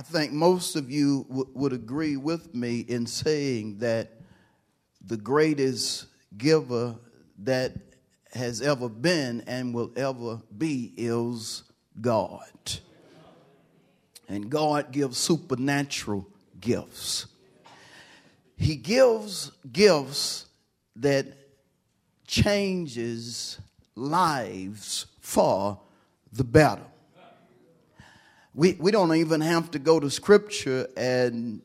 I 0.00 0.02
think 0.02 0.32
most 0.32 0.76
of 0.76 0.90
you 0.90 1.26
w- 1.28 1.50
would 1.52 1.74
agree 1.74 2.16
with 2.16 2.54
me 2.54 2.80
in 2.80 3.04
saying 3.04 3.80
that 3.80 4.12
the 5.04 5.18
greatest 5.18 6.06
giver 6.38 6.96
that 7.40 7.74
has 8.32 8.62
ever 8.62 8.88
been 8.88 9.42
and 9.46 9.74
will 9.74 9.92
ever 9.96 10.40
be 10.56 10.94
is 10.96 11.64
God. 12.00 12.48
And 14.26 14.48
God 14.48 14.90
gives 14.90 15.18
supernatural 15.18 16.26
gifts. 16.58 17.26
He 18.56 18.76
gives 18.76 19.52
gifts 19.70 20.46
that 20.96 21.26
changes 22.26 23.60
lives 23.94 25.04
for 25.20 25.78
the 26.32 26.44
better. 26.44 26.89
We, 28.54 28.72
we 28.80 28.90
don't 28.90 29.14
even 29.14 29.40
have 29.42 29.70
to 29.72 29.78
go 29.78 30.00
to 30.00 30.10
scripture 30.10 30.88
and 30.96 31.62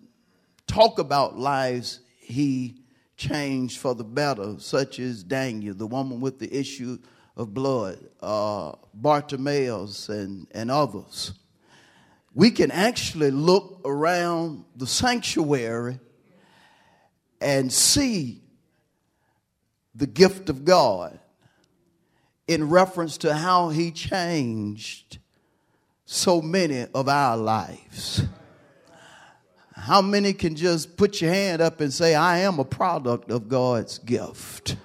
talk 0.67 0.99
about 0.99 1.37
lives 1.37 1.99
he 2.19 2.75
changed 3.17 3.79
for 3.79 3.95
the 3.95 4.03
better, 4.03 4.55
such 4.59 4.99
as 4.99 5.23
Daniel, 5.23 5.73
the 5.73 5.87
woman 5.87 6.21
with 6.21 6.37
the 6.37 6.53
issue 6.53 6.99
of 7.35 7.53
blood, 7.53 7.97
uh, 8.21 8.73
Bartimaeus, 8.93 10.09
and, 10.09 10.47
and 10.51 10.69
others. 10.69 11.33
We 12.33 12.51
can 12.51 12.69
actually 12.69 13.31
look 13.31 13.81
around 13.85 14.65
the 14.75 14.87
sanctuary 14.87 15.99
and 17.41 17.71
see 17.71 18.41
the 19.95 20.07
gift 20.07 20.49
of 20.49 20.65
God 20.65 21.19
in 22.47 22.69
reference 22.69 23.17
to 23.19 23.33
how 23.33 23.69
he 23.69 23.91
changed 23.91 25.19
so 26.05 26.41
many 26.41 26.85
of 26.93 27.09
our 27.09 27.35
lives. 27.35 28.23
How 29.73 30.01
many 30.01 30.33
can 30.33 30.55
just 30.55 30.95
put 30.95 31.21
your 31.21 31.31
hand 31.31 31.61
up 31.61 31.81
and 31.81 31.91
say, 31.91 32.15
I 32.15 32.39
am 32.39 32.59
a 32.59 32.65
product 32.65 33.29
of 33.29 33.49
God's 33.49 33.97
gift? 33.99 34.77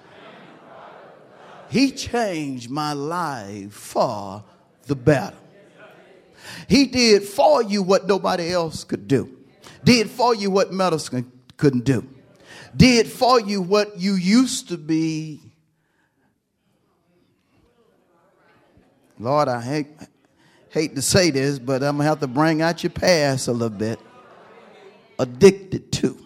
He 1.69 1.91
changed 1.91 2.69
my 2.69 2.93
life 2.93 3.71
for 3.71 4.43
the 4.87 4.95
better. 4.95 5.37
He 6.67 6.85
did 6.85 7.23
for 7.23 7.63
you 7.63 7.81
what 7.81 8.07
nobody 8.07 8.51
else 8.51 8.83
could 8.83 9.07
do, 9.07 9.37
did 9.83 10.09
for 10.09 10.35
you 10.35 10.51
what 10.51 10.73
medicine 10.73 11.31
couldn't 11.55 11.85
do, 11.85 12.07
did 12.75 13.07
for 13.07 13.39
you 13.39 13.61
what 13.61 13.99
you 13.99 14.15
used 14.15 14.67
to 14.69 14.77
be. 14.77 15.39
Lord, 19.17 19.47
I 19.47 19.61
hate, 19.61 19.87
hate 20.71 20.95
to 20.95 21.01
say 21.01 21.31
this, 21.31 21.59
but 21.59 21.83
I'm 21.83 21.97
going 21.97 22.05
to 22.05 22.09
have 22.09 22.19
to 22.21 22.27
bring 22.27 22.61
out 22.61 22.83
your 22.83 22.91
past 22.91 23.47
a 23.47 23.51
little 23.51 23.77
bit. 23.77 23.99
Addicted 25.19 25.91
to. 25.93 26.17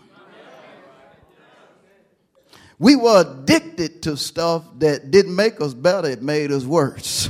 We 2.77 2.95
were 2.95 3.21
addicted 3.21 4.03
to 4.03 4.17
stuff 4.17 4.63
that 4.79 5.09
didn't 5.09 5.35
make 5.35 5.61
us 5.61 5.73
better, 5.73 6.09
it 6.09 6.21
made 6.21 6.51
us 6.51 6.63
worse. 6.63 7.29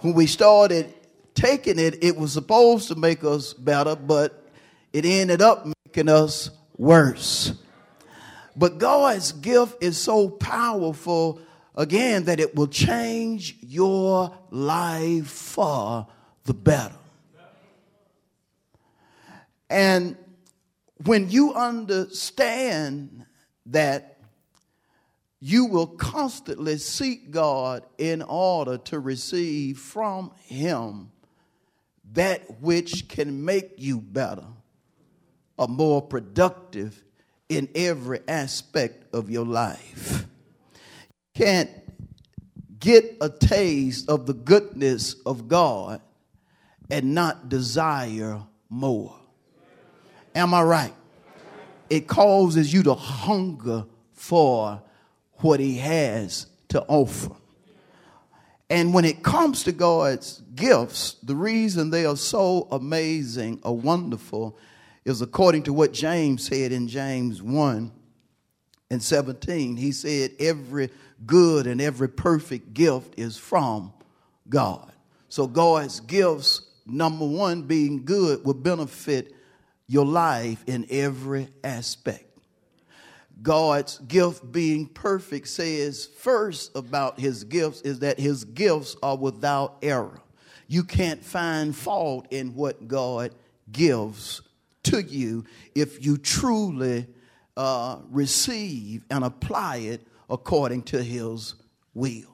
When 0.00 0.14
we 0.14 0.26
started 0.26 0.92
taking 1.34 1.78
it, 1.78 2.02
it 2.02 2.16
was 2.16 2.32
supposed 2.32 2.88
to 2.88 2.94
make 2.94 3.22
us 3.22 3.52
better, 3.52 3.94
but 3.94 4.48
it 4.92 5.04
ended 5.04 5.42
up 5.42 5.66
making 5.86 6.08
us 6.08 6.50
worse. 6.76 7.52
But 8.56 8.78
God's 8.78 9.32
gift 9.32 9.82
is 9.82 9.98
so 9.98 10.28
powerful 10.28 11.40
again 11.74 12.24
that 12.24 12.40
it 12.40 12.54
will 12.54 12.68
change 12.68 13.56
your 13.60 14.36
life 14.50 15.26
for 15.28 16.06
the 16.44 16.54
better. 16.54 16.94
And 19.68 20.16
when 21.04 21.30
you 21.30 21.54
understand 21.54 23.24
that 23.66 24.18
you 25.40 25.64
will 25.64 25.86
constantly 25.86 26.76
seek 26.76 27.30
God 27.30 27.84
in 27.96 28.20
order 28.20 28.76
to 28.76 28.98
receive 28.98 29.78
from 29.78 30.32
Him 30.44 31.10
that 32.12 32.60
which 32.60 33.08
can 33.08 33.44
make 33.44 33.72
you 33.78 34.00
better 34.00 34.44
or 35.56 35.68
more 35.68 36.02
productive 36.02 37.02
in 37.48 37.68
every 37.74 38.20
aspect 38.28 39.14
of 39.14 39.30
your 39.30 39.46
life. 39.46 40.26
Can't 41.40 41.70
get 42.78 43.16
a 43.22 43.30
taste 43.30 44.10
of 44.10 44.26
the 44.26 44.34
goodness 44.34 45.16
of 45.24 45.48
God 45.48 46.02
and 46.90 47.14
not 47.14 47.48
desire 47.48 48.42
more. 48.68 49.16
Am 50.34 50.52
I 50.52 50.62
right? 50.62 50.94
It 51.88 52.06
causes 52.06 52.70
you 52.74 52.82
to 52.82 52.92
hunger 52.92 53.86
for 54.12 54.82
what 55.36 55.60
He 55.60 55.78
has 55.78 56.44
to 56.68 56.82
offer. 56.82 57.34
And 58.68 58.92
when 58.92 59.06
it 59.06 59.22
comes 59.22 59.64
to 59.64 59.72
God's 59.72 60.42
gifts, 60.54 61.16
the 61.22 61.34
reason 61.34 61.88
they 61.88 62.04
are 62.04 62.18
so 62.18 62.68
amazing 62.70 63.60
or 63.62 63.78
wonderful 63.78 64.58
is 65.06 65.22
according 65.22 65.62
to 65.62 65.72
what 65.72 65.94
James 65.94 66.46
said 66.46 66.70
in 66.70 66.86
James 66.86 67.40
1 67.40 67.92
and 68.90 69.02
17. 69.02 69.76
He 69.78 69.92
said, 69.92 70.32
Every 70.38 70.90
good 71.26 71.66
and 71.66 71.80
every 71.80 72.08
perfect 72.08 72.74
gift 72.74 73.18
is 73.18 73.36
from 73.36 73.92
God. 74.48 74.92
So 75.28 75.46
God's 75.46 76.00
gifts, 76.00 76.62
number 76.86 77.26
one, 77.26 77.62
being 77.62 78.04
good, 78.04 78.44
will 78.44 78.54
benefit 78.54 79.34
your 79.86 80.06
life 80.06 80.62
in 80.66 80.86
every 80.90 81.48
aspect. 81.62 82.24
God's 83.42 83.98
gift 83.98 84.50
being 84.52 84.86
perfect 84.86 85.48
says 85.48 86.06
first 86.18 86.76
about 86.76 87.18
his 87.18 87.44
gifts 87.44 87.80
is 87.82 88.00
that 88.00 88.18
his 88.18 88.44
gifts 88.44 88.96
are 89.02 89.16
without 89.16 89.78
error. 89.82 90.20
You 90.68 90.84
can't 90.84 91.24
find 91.24 91.74
fault 91.74 92.26
in 92.30 92.54
what 92.54 92.86
God 92.86 93.34
gives 93.72 94.42
to 94.84 95.02
you 95.02 95.44
if 95.74 96.04
you 96.04 96.18
truly 96.18 97.06
uh, 97.56 97.98
receive 98.10 99.04
and 99.10 99.24
apply 99.24 99.76
it 99.78 100.06
according 100.30 100.82
to 100.84 101.02
his 101.02 101.54
will. 101.94 102.30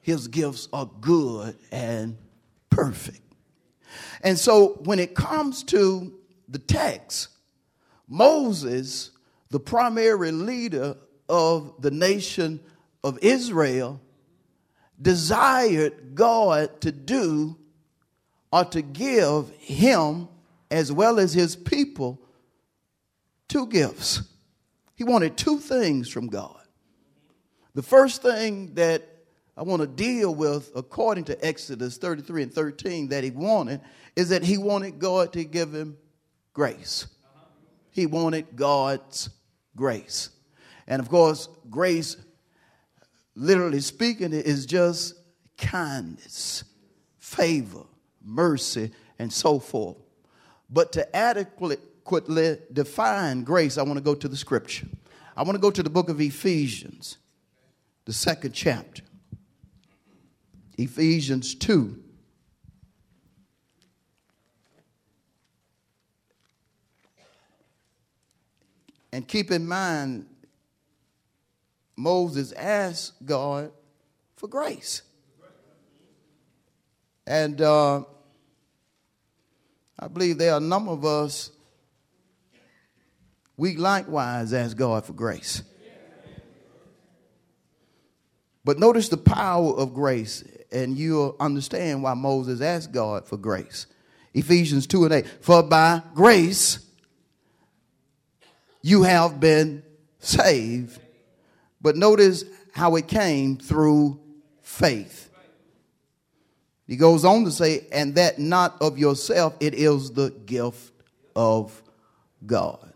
His 0.00 0.28
gifts 0.28 0.68
are 0.72 0.90
good 1.00 1.56
and 1.72 2.18
perfect. 2.68 3.22
And 4.22 4.38
so 4.38 4.80
when 4.84 4.98
it 4.98 5.14
comes 5.14 5.62
to 5.64 6.12
the 6.48 6.58
text, 6.58 7.28
Moses, 8.08 9.10
the 9.50 9.60
primary 9.60 10.32
leader 10.32 10.96
of 11.28 11.80
the 11.80 11.90
nation 11.90 12.60
of 13.02 13.18
Israel, 13.22 14.00
desired 15.00 16.14
God 16.14 16.80
to 16.82 16.92
do 16.92 17.56
or 18.52 18.64
to 18.66 18.82
give 18.82 19.50
him 19.58 20.28
as 20.70 20.92
well 20.92 21.18
as 21.18 21.32
his 21.32 21.56
people 21.56 22.20
two 23.48 23.66
gifts. 23.66 24.22
He 24.94 25.04
wanted 25.04 25.36
two 25.36 25.58
things 25.58 26.08
from 26.08 26.28
God. 26.28 26.63
The 27.74 27.82
first 27.82 28.22
thing 28.22 28.74
that 28.74 29.02
I 29.56 29.62
want 29.62 29.82
to 29.82 29.88
deal 29.88 30.34
with, 30.34 30.70
according 30.74 31.24
to 31.24 31.44
Exodus 31.44 31.96
33 31.96 32.44
and 32.44 32.52
13, 32.52 33.08
that 33.08 33.24
he 33.24 33.30
wanted 33.30 33.80
is 34.16 34.28
that 34.30 34.42
he 34.42 34.58
wanted 34.58 34.98
God 34.98 35.32
to 35.34 35.44
give 35.44 35.74
him 35.74 35.96
grace. 36.52 37.06
He 37.90 38.06
wanted 38.06 38.56
God's 38.56 39.30
grace. 39.76 40.30
And 40.86 41.00
of 41.00 41.08
course, 41.08 41.48
grace, 41.70 42.16
literally 43.34 43.80
speaking, 43.80 44.32
is 44.32 44.66
just 44.66 45.14
kindness, 45.56 46.64
favor, 47.18 47.84
mercy, 48.24 48.90
and 49.18 49.32
so 49.32 49.58
forth. 49.58 49.96
But 50.68 50.92
to 50.92 51.16
adequately 51.16 52.58
define 52.72 53.44
grace, 53.44 53.78
I 53.78 53.82
want 53.82 53.98
to 53.98 54.04
go 54.04 54.14
to 54.14 54.28
the 54.28 54.36
scripture. 54.36 54.88
I 55.36 55.42
want 55.42 55.54
to 55.56 55.60
go 55.60 55.70
to 55.70 55.82
the 55.82 55.90
book 55.90 56.08
of 56.08 56.20
Ephesians, 56.20 57.18
the 58.04 58.12
second 58.12 58.52
chapter. 58.52 59.02
Ephesians 60.76 61.54
2. 61.54 62.00
And 69.12 69.28
keep 69.28 69.52
in 69.52 69.66
mind, 69.66 70.26
Moses 71.96 72.52
asked 72.52 73.24
God 73.24 73.70
for 74.34 74.48
grace. 74.48 75.02
And 77.26 77.60
uh, 77.60 78.02
I 79.98 80.08
believe 80.08 80.38
there 80.38 80.52
are 80.52 80.56
a 80.56 80.60
number 80.60 80.90
of 80.90 81.04
us, 81.04 81.50
we 83.56 83.76
likewise 83.76 84.52
ask 84.52 84.76
God 84.76 85.06
for 85.06 85.12
grace. 85.12 85.62
But 88.64 88.78
notice 88.78 89.08
the 89.08 89.16
power 89.16 89.74
of 89.74 89.92
grace, 89.94 90.42
and 90.72 90.96
you'll 90.96 91.36
understand 91.38 92.02
why 92.02 92.14
Moses 92.14 92.60
asked 92.60 92.92
God 92.92 93.26
for 93.26 93.36
grace. 93.36 93.86
Ephesians 94.32 94.86
2 94.86 95.04
and 95.04 95.14
8. 95.14 95.26
For 95.40 95.62
by 95.62 96.02
grace 96.14 96.78
you 98.82 99.02
have 99.02 99.38
been 99.40 99.82
saved. 100.18 101.00
But 101.80 101.96
notice 101.96 102.44
how 102.72 102.96
it 102.96 103.06
came 103.06 103.56
through 103.56 104.18
faith. 104.62 105.30
He 106.86 106.96
goes 106.96 107.24
on 107.24 107.44
to 107.44 107.50
say, 107.50 107.86
and 107.92 108.14
that 108.16 108.38
not 108.38 108.80
of 108.82 108.98
yourself, 108.98 109.56
it 109.60 109.74
is 109.74 110.10
the 110.10 110.30
gift 110.30 110.92
of 111.34 111.82
God. 112.44 112.92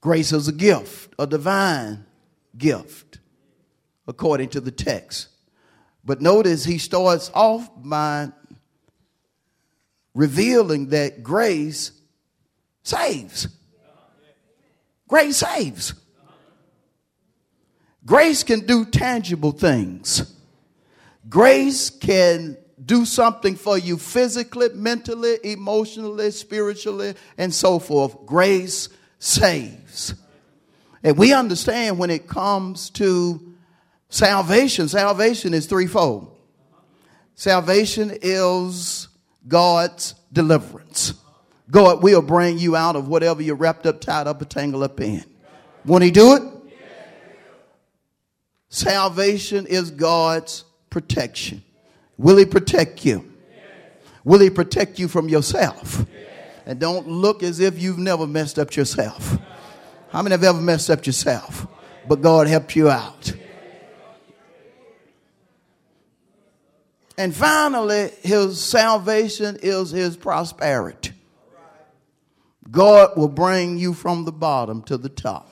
Grace 0.00 0.32
is 0.32 0.46
a 0.48 0.52
gift, 0.52 1.14
a 1.18 1.26
divine 1.26 2.04
gift, 2.56 3.18
according 4.06 4.50
to 4.50 4.60
the 4.60 4.70
text. 4.70 5.28
But 6.04 6.20
notice 6.20 6.64
he 6.64 6.78
starts 6.78 7.30
off 7.34 7.68
by 7.76 8.30
revealing 10.14 10.88
that 10.90 11.22
grace 11.22 11.92
saves. 12.82 13.48
Grace 15.08 15.36
saves. 15.36 15.94
Grace 18.04 18.44
can 18.44 18.60
do 18.60 18.84
tangible 18.84 19.50
things. 19.50 20.32
Grace 21.28 21.90
can 21.90 22.56
do 22.84 23.04
something 23.04 23.56
for 23.56 23.76
you 23.76 23.96
physically, 23.96 24.68
mentally, 24.74 25.38
emotionally, 25.42 26.30
spiritually, 26.30 27.14
and 27.36 27.52
so 27.52 27.80
forth. 27.80 28.24
Grace 28.26 28.88
saves. 29.18 30.14
And 31.02 31.18
we 31.18 31.32
understand 31.32 31.98
when 31.98 32.10
it 32.10 32.28
comes 32.28 32.90
to 32.90 33.45
salvation, 34.08 34.88
salvation 34.88 35.54
is 35.54 35.66
threefold. 35.66 36.36
Salvation 37.34 38.12
is 38.22 39.08
God's 39.46 40.14
deliverance. 40.32 41.14
God 41.70 42.02
will 42.02 42.22
bring 42.22 42.58
you 42.58 42.76
out 42.76 42.96
of 42.96 43.08
whatever 43.08 43.42
you're 43.42 43.56
wrapped 43.56 43.86
up, 43.86 44.00
tied 44.00 44.26
up, 44.26 44.40
or 44.40 44.44
tangled 44.44 44.82
up 44.82 45.00
in. 45.00 45.24
Won't 45.84 46.04
He 46.04 46.10
do 46.10 46.34
it? 46.34 46.42
Salvation 48.68 49.66
is 49.66 49.90
God's 49.90 50.64
protection. 50.90 51.62
Will 52.16 52.36
He 52.36 52.46
protect 52.46 53.04
you? 53.04 53.32
Will 54.24 54.40
He 54.40 54.50
protect 54.50 54.98
you 54.98 55.08
from 55.08 55.28
yourself? 55.28 56.04
And 56.64 56.80
don't 56.80 57.06
look 57.06 57.42
as 57.42 57.60
if 57.60 57.80
you've 57.80 57.98
never 57.98 58.26
messed 58.26 58.58
up 58.58 58.74
yourself. 58.74 59.38
How 60.10 60.22
many 60.22 60.32
have 60.32 60.44
ever 60.44 60.60
messed 60.60 60.90
up 60.90 61.06
yourself? 61.06 61.66
But 62.08 62.22
God 62.22 62.46
helped 62.46 62.74
you 62.74 62.88
out. 62.88 63.32
And 67.18 67.34
finally, 67.34 68.10
his 68.22 68.62
salvation 68.62 69.58
is 69.62 69.90
his 69.90 70.16
prosperity. 70.16 71.12
God 72.70 73.16
will 73.16 73.28
bring 73.28 73.78
you 73.78 73.94
from 73.94 74.24
the 74.24 74.32
bottom 74.32 74.82
to 74.82 74.96
the 74.98 75.08
top. 75.08 75.50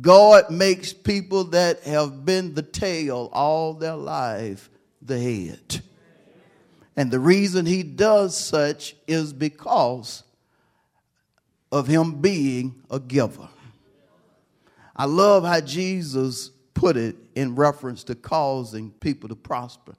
God 0.00 0.50
makes 0.50 0.92
people 0.92 1.44
that 1.44 1.82
have 1.82 2.24
been 2.24 2.54
the 2.54 2.62
tail 2.62 3.28
all 3.32 3.74
their 3.74 3.96
life 3.96 4.70
the 5.02 5.18
head. 5.18 5.82
And 6.96 7.10
the 7.10 7.18
reason 7.18 7.66
he 7.66 7.82
does 7.82 8.38
such 8.38 8.94
is 9.06 9.32
because 9.32 10.22
of 11.72 11.86
him 11.86 12.20
being 12.20 12.82
a 12.90 13.00
giver. 13.00 13.48
I 14.94 15.06
love 15.06 15.44
how 15.44 15.60
Jesus 15.60 16.50
put 16.80 16.96
it 16.96 17.14
in 17.34 17.54
reference 17.54 18.02
to 18.02 18.14
causing 18.14 18.90
people 18.90 19.28
to 19.28 19.36
prosper. 19.36 19.94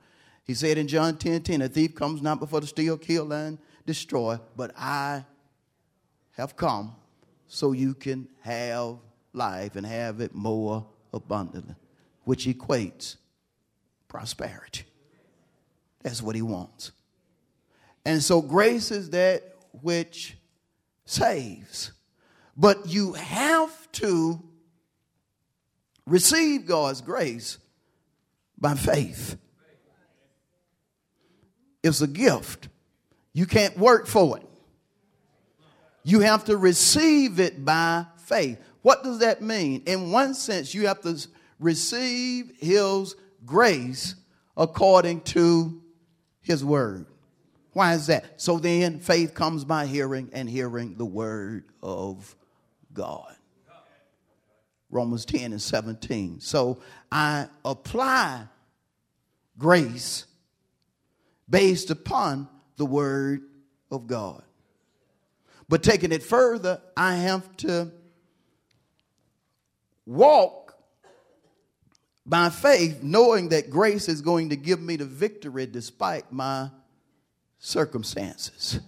He 0.45 0.56
said 0.56 0.80
in 0.80 0.88
John 0.88 1.16
10 1.16 1.44
10, 1.44 1.62
a 1.62 1.69
thief 1.69 1.94
comes 1.94 2.24
not 2.24 2.39
before 2.39 2.60
to 2.60 2.66
steal, 2.66 2.98
kill, 2.98 3.31
and 3.31 3.60
destroy, 3.86 4.39
but 4.57 4.72
I 4.75 5.24
have 6.31 6.56
come 6.56 6.95
so 7.45 7.74
you 7.74 7.94
can 7.94 8.28
have 8.39 8.98
life 9.31 9.75
and 9.75 9.86
have 9.86 10.22
it 10.22 10.33
more 10.33 10.88
abundantly, 11.13 11.75
which 12.24 12.48
equates 12.48 13.18
prosperity. 14.07 14.86
That's 16.01 16.24
what 16.24 16.36
he 16.36 16.42
wants. 16.42 16.94
And 18.06 18.24
so 18.24 18.42
grace 18.42 18.89
is 18.89 19.12
that 19.12 19.44
which 19.84 20.36
saves. 21.06 21.92
But 22.57 22.88
you 22.88 23.13
have 23.13 23.92
to 23.92 24.42
receive 26.06 26.65
God's 26.65 27.01
grace 27.01 27.57
by 28.57 28.75
faith. 28.75 29.38
It's 31.83 32.01
a 32.01 32.07
gift. 32.07 32.69
You 33.33 33.45
can't 33.45 33.77
work 33.77 34.07
for 34.07 34.38
it. 34.38 34.48
You 36.03 36.21
have 36.21 36.45
to 36.45 36.57
receive 36.57 37.39
it 37.39 37.63
by 37.63 38.06
faith. 38.25 38.59
What 38.81 39.03
does 39.03 39.19
that 39.19 39.42
mean? 39.42 39.83
In 39.86 40.12
one 40.12 40.33
sense, 40.33 40.74
you 40.74 40.88
have 40.88 41.01
to 41.01 41.19
receive 41.59 42.51
His 42.57 43.15
grace 43.45 44.15
according 44.57 45.21
to 45.21 45.81
His 46.42 46.65
word. 46.65 47.06
Why 47.74 47.94
is 47.94 48.07
that? 48.07 48.42
So 48.42 48.57
then, 48.59 49.00
faith 49.00 49.33
comes 49.33 49.63
by 49.63 49.86
hearing, 49.86 50.30
and 50.33 50.50
hearing 50.50 50.95
the 50.98 51.06
word 51.06 51.65
of 51.81 52.36
God. 52.94 53.36
Romans 54.91 55.25
10 55.25 55.53
and 55.53 55.61
17. 55.61 56.41
So 56.41 56.79
I 57.11 57.47
apply 57.65 58.43
grace 59.57 60.25
based 61.50 61.89
upon 61.89 62.48
the 62.77 62.86
word 62.86 63.41
of 63.89 64.05
God. 64.05 64.43
But 65.69 65.83
taking 65.83 66.12
it 66.12 66.21
further, 66.21 66.81
I 66.98 67.15
have 67.15 67.55
to 67.57 67.91
walk 70.05 70.75
by 72.25 72.50
faith, 72.50 73.01
knowing 73.01 73.50
that 73.50 73.69
grace 73.69 74.07
is 74.07 74.21
going 74.21 74.50
to 74.50 74.55
give 74.55 74.81
me 74.81 74.98
the 74.98 75.05
victory 75.05 75.65
despite 75.65 76.31
my 76.31 76.69
circumstances. 77.57 78.79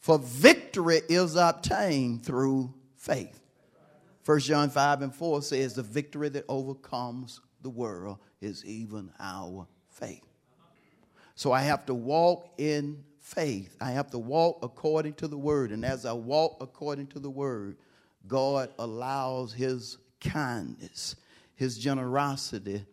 For 0.00 0.18
victory 0.18 1.00
is 1.08 1.36
obtained 1.36 2.24
through 2.24 2.74
faith. 2.96 3.43
1 4.24 4.38
John 4.40 4.70
5 4.70 5.02
and 5.02 5.14
4 5.14 5.42
says, 5.42 5.74
The 5.74 5.82
victory 5.82 6.30
that 6.30 6.44
overcomes 6.48 7.40
the 7.62 7.70
world 7.70 8.18
is 8.40 8.64
even 8.64 9.10
our 9.20 9.66
faith. 9.90 10.22
So 11.34 11.52
I 11.52 11.62
have 11.62 11.84
to 11.86 11.94
walk 11.94 12.48
in 12.58 13.04
faith. 13.20 13.76
I 13.80 13.90
have 13.90 14.10
to 14.10 14.18
walk 14.18 14.60
according 14.62 15.14
to 15.14 15.28
the 15.28 15.36
word. 15.36 15.72
And 15.72 15.84
as 15.84 16.06
I 16.06 16.12
walk 16.12 16.56
according 16.60 17.08
to 17.08 17.18
the 17.18 17.30
word, 17.30 17.76
God 18.26 18.70
allows 18.78 19.52
his 19.52 19.98
kindness, 20.20 21.16
his 21.54 21.76
generosity 21.76 22.86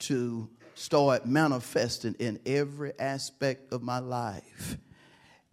to 0.00 0.48
start 0.74 1.26
manifesting 1.26 2.14
in 2.18 2.38
every 2.46 2.92
aspect 2.98 3.72
of 3.72 3.82
my 3.82 3.98
life. 3.98 4.76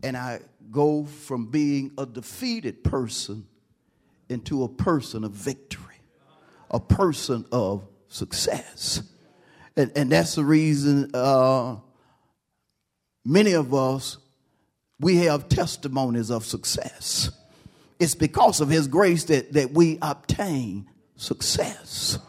And 0.04 0.18
I 0.18 0.42
go 0.70 1.06
from 1.06 1.48
being 1.48 1.92
a 1.98 2.06
defeated 2.06 2.84
person 2.84 3.48
into 4.34 4.64
a 4.64 4.68
person 4.68 5.24
of 5.24 5.32
victory, 5.32 6.02
a 6.70 6.80
person 6.80 7.46
of 7.52 7.88
success. 8.10 9.02
And, 9.78 9.92
and 9.96 10.12
that's 10.12 10.36
the 10.36 10.44
reason 10.44 11.12
uh, 11.14 11.78
many 13.24 13.54
of 13.54 13.74
us, 13.74 14.18
we 15.00 15.18
have 15.18 15.50
testimonies 15.50 16.30
of 16.30 16.46
success. 16.46 17.32
It's 18.00 18.16
because 18.16 18.62
of 18.62 18.70
His 18.70 18.88
grace 18.88 19.26
that, 19.26 19.54
that 19.54 19.72
we 19.72 19.98
obtain 20.02 20.90
success. 21.16 22.20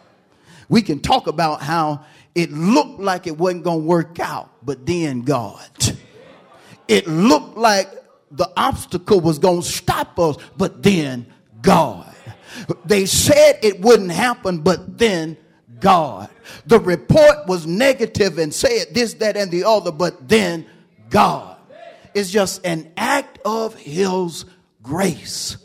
We 0.68 0.82
can 0.82 1.00
talk 1.00 1.26
about 1.26 1.62
how 1.62 2.04
it 2.34 2.50
looked 2.50 3.00
like 3.00 3.26
it 3.26 3.37
wasn't 3.37 3.64
going 3.64 3.80
to 3.80 3.87
work 3.87 4.18
out, 4.20 4.50
but 4.64 4.87
then 4.87 5.23
God. 5.23 5.68
It 6.88 7.06
looked 7.06 7.56
like 7.56 7.88
the 8.30 8.50
obstacle 8.56 9.20
was 9.20 9.38
going 9.38 9.62
to 9.62 9.68
stop 9.68 10.18
us, 10.18 10.37
but 10.56 10.82
then 10.82 11.32
God. 11.64 12.14
They 12.85 13.06
said 13.06 13.59
it 13.62 13.80
wouldn't 13.80 14.12
happen, 14.12 14.59
but 14.59 14.99
then 14.99 15.37
God. 15.80 16.30
The 16.66 16.78
report 16.78 17.47
was 17.49 17.66
negative 17.66 18.38
and 18.38 18.54
said 18.54 18.88
this, 18.92 19.14
that, 19.14 19.37
and 19.37 19.50
the 19.50 19.64
other, 19.64 19.90
but 19.90 20.28
then 20.28 20.66
God. 21.11 21.56
It's 22.14 22.30
just 22.30 22.64
an 22.64 22.92
act 22.97 23.40
of 23.44 23.75
His 23.75 24.44
grace. 24.83 25.56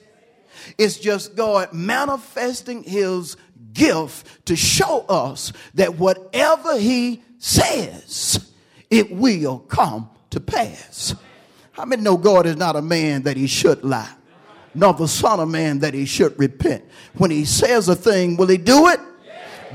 It's 0.78 0.98
just 0.98 1.36
God 1.36 1.74
manifesting 1.74 2.84
His 2.84 3.38
gift 3.74 4.46
to 4.48 4.56
show 4.56 5.02
us 5.08 5.54
that 5.76 5.98
whatever 5.98 6.80
He 6.80 7.22
says, 7.38 8.52
it 8.90 9.12
will 9.12 9.60
come 9.60 10.10
to 10.32 10.40
pass. 10.40 11.14
How 11.72 11.86
many 11.86 12.02
know 12.02 12.18
God 12.18 12.46
is 12.46 12.58
not 12.58 12.76
a 12.76 12.82
man 12.82 13.24
that 13.24 13.38
He 13.38 13.48
should 13.48 13.84
lie? 13.84 14.10
Nor 14.74 14.94
the 14.94 15.08
Son 15.08 15.40
of 15.40 15.50
Man 15.50 15.80
that 15.80 15.94
he 15.94 16.06
should 16.06 16.38
repent. 16.40 16.84
When 17.18 17.32
he 17.32 17.46
says 17.46 17.90
a 17.90 17.96
thing, 17.96 18.38
will 18.38 18.48
he 18.48 18.58
do 18.58 18.88
it? 18.88 19.00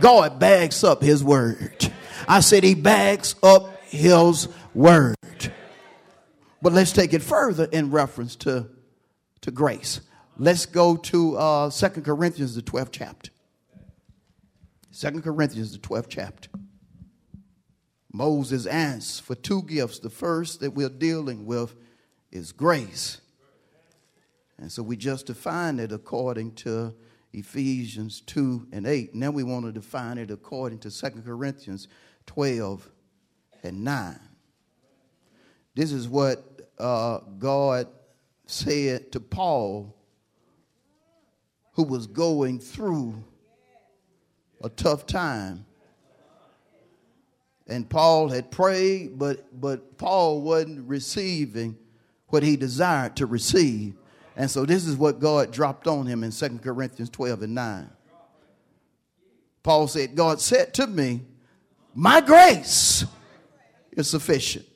God 0.00 0.38
bags 0.38 0.82
up 0.84 1.02
his 1.02 1.22
word. 1.22 1.92
I 2.26 2.40
said 2.40 2.64
he 2.64 2.74
bags 2.74 3.34
up 3.42 3.82
his 3.84 4.48
word. 4.74 5.16
But 6.62 6.72
let's 6.72 6.92
take 6.92 7.12
it 7.12 7.22
further 7.22 7.64
in 7.64 7.90
reference 7.90 8.36
to, 8.36 8.68
to 9.42 9.50
grace. 9.50 10.00
Let's 10.36 10.66
go 10.66 10.96
to 10.96 11.36
uh, 11.36 11.70
2 11.70 11.88
Corinthians, 12.02 12.54
the 12.54 12.62
12th 12.62 12.88
chapter. 12.90 13.30
2 14.98 15.20
Corinthians, 15.20 15.72
the 15.72 15.78
12th 15.78 16.06
chapter. 16.08 16.48
Moses 18.12 18.66
asks 18.66 19.18
for 19.18 19.34
two 19.34 19.62
gifts. 19.62 19.98
The 19.98 20.10
first 20.10 20.60
that 20.60 20.72
we're 20.72 20.88
dealing 20.88 21.46
with 21.46 21.74
is 22.30 22.52
grace. 22.52 23.20
And 24.64 24.72
so 24.72 24.82
we 24.82 24.96
just 24.96 25.26
defined 25.26 25.78
it 25.78 25.92
according 25.92 26.52
to 26.52 26.94
Ephesians 27.34 28.22
2 28.22 28.68
and 28.72 28.86
8. 28.86 29.14
Now 29.14 29.30
we 29.30 29.42
want 29.42 29.66
to 29.66 29.72
define 29.72 30.16
it 30.16 30.30
according 30.30 30.78
to 30.78 30.90
2 30.90 31.20
Corinthians 31.20 31.86
12 32.24 32.90
and 33.62 33.84
9. 33.84 34.18
This 35.74 35.92
is 35.92 36.08
what 36.08 36.62
uh, 36.78 37.18
God 37.38 37.88
said 38.46 39.12
to 39.12 39.20
Paul, 39.20 39.94
who 41.72 41.82
was 41.82 42.06
going 42.06 42.58
through 42.58 43.22
a 44.62 44.70
tough 44.70 45.04
time. 45.04 45.66
And 47.66 47.86
Paul 47.86 48.30
had 48.30 48.50
prayed, 48.50 49.18
but, 49.18 49.60
but 49.60 49.98
Paul 49.98 50.40
wasn't 50.40 50.88
receiving 50.88 51.76
what 52.28 52.42
he 52.42 52.56
desired 52.56 53.16
to 53.16 53.26
receive. 53.26 53.96
And 54.36 54.50
so 54.50 54.64
this 54.64 54.86
is 54.86 54.96
what 54.96 55.20
God 55.20 55.52
dropped 55.52 55.86
on 55.86 56.06
him 56.06 56.24
in 56.24 56.30
2 56.30 56.58
Corinthians 56.58 57.10
12 57.10 57.42
and 57.42 57.54
9. 57.54 57.90
Paul 59.62 59.88
said, 59.88 60.14
God 60.14 60.40
said 60.40 60.74
to 60.74 60.86
me, 60.86 61.22
My 61.94 62.20
grace 62.20 63.04
is 63.92 64.10
sufficient 64.10 64.66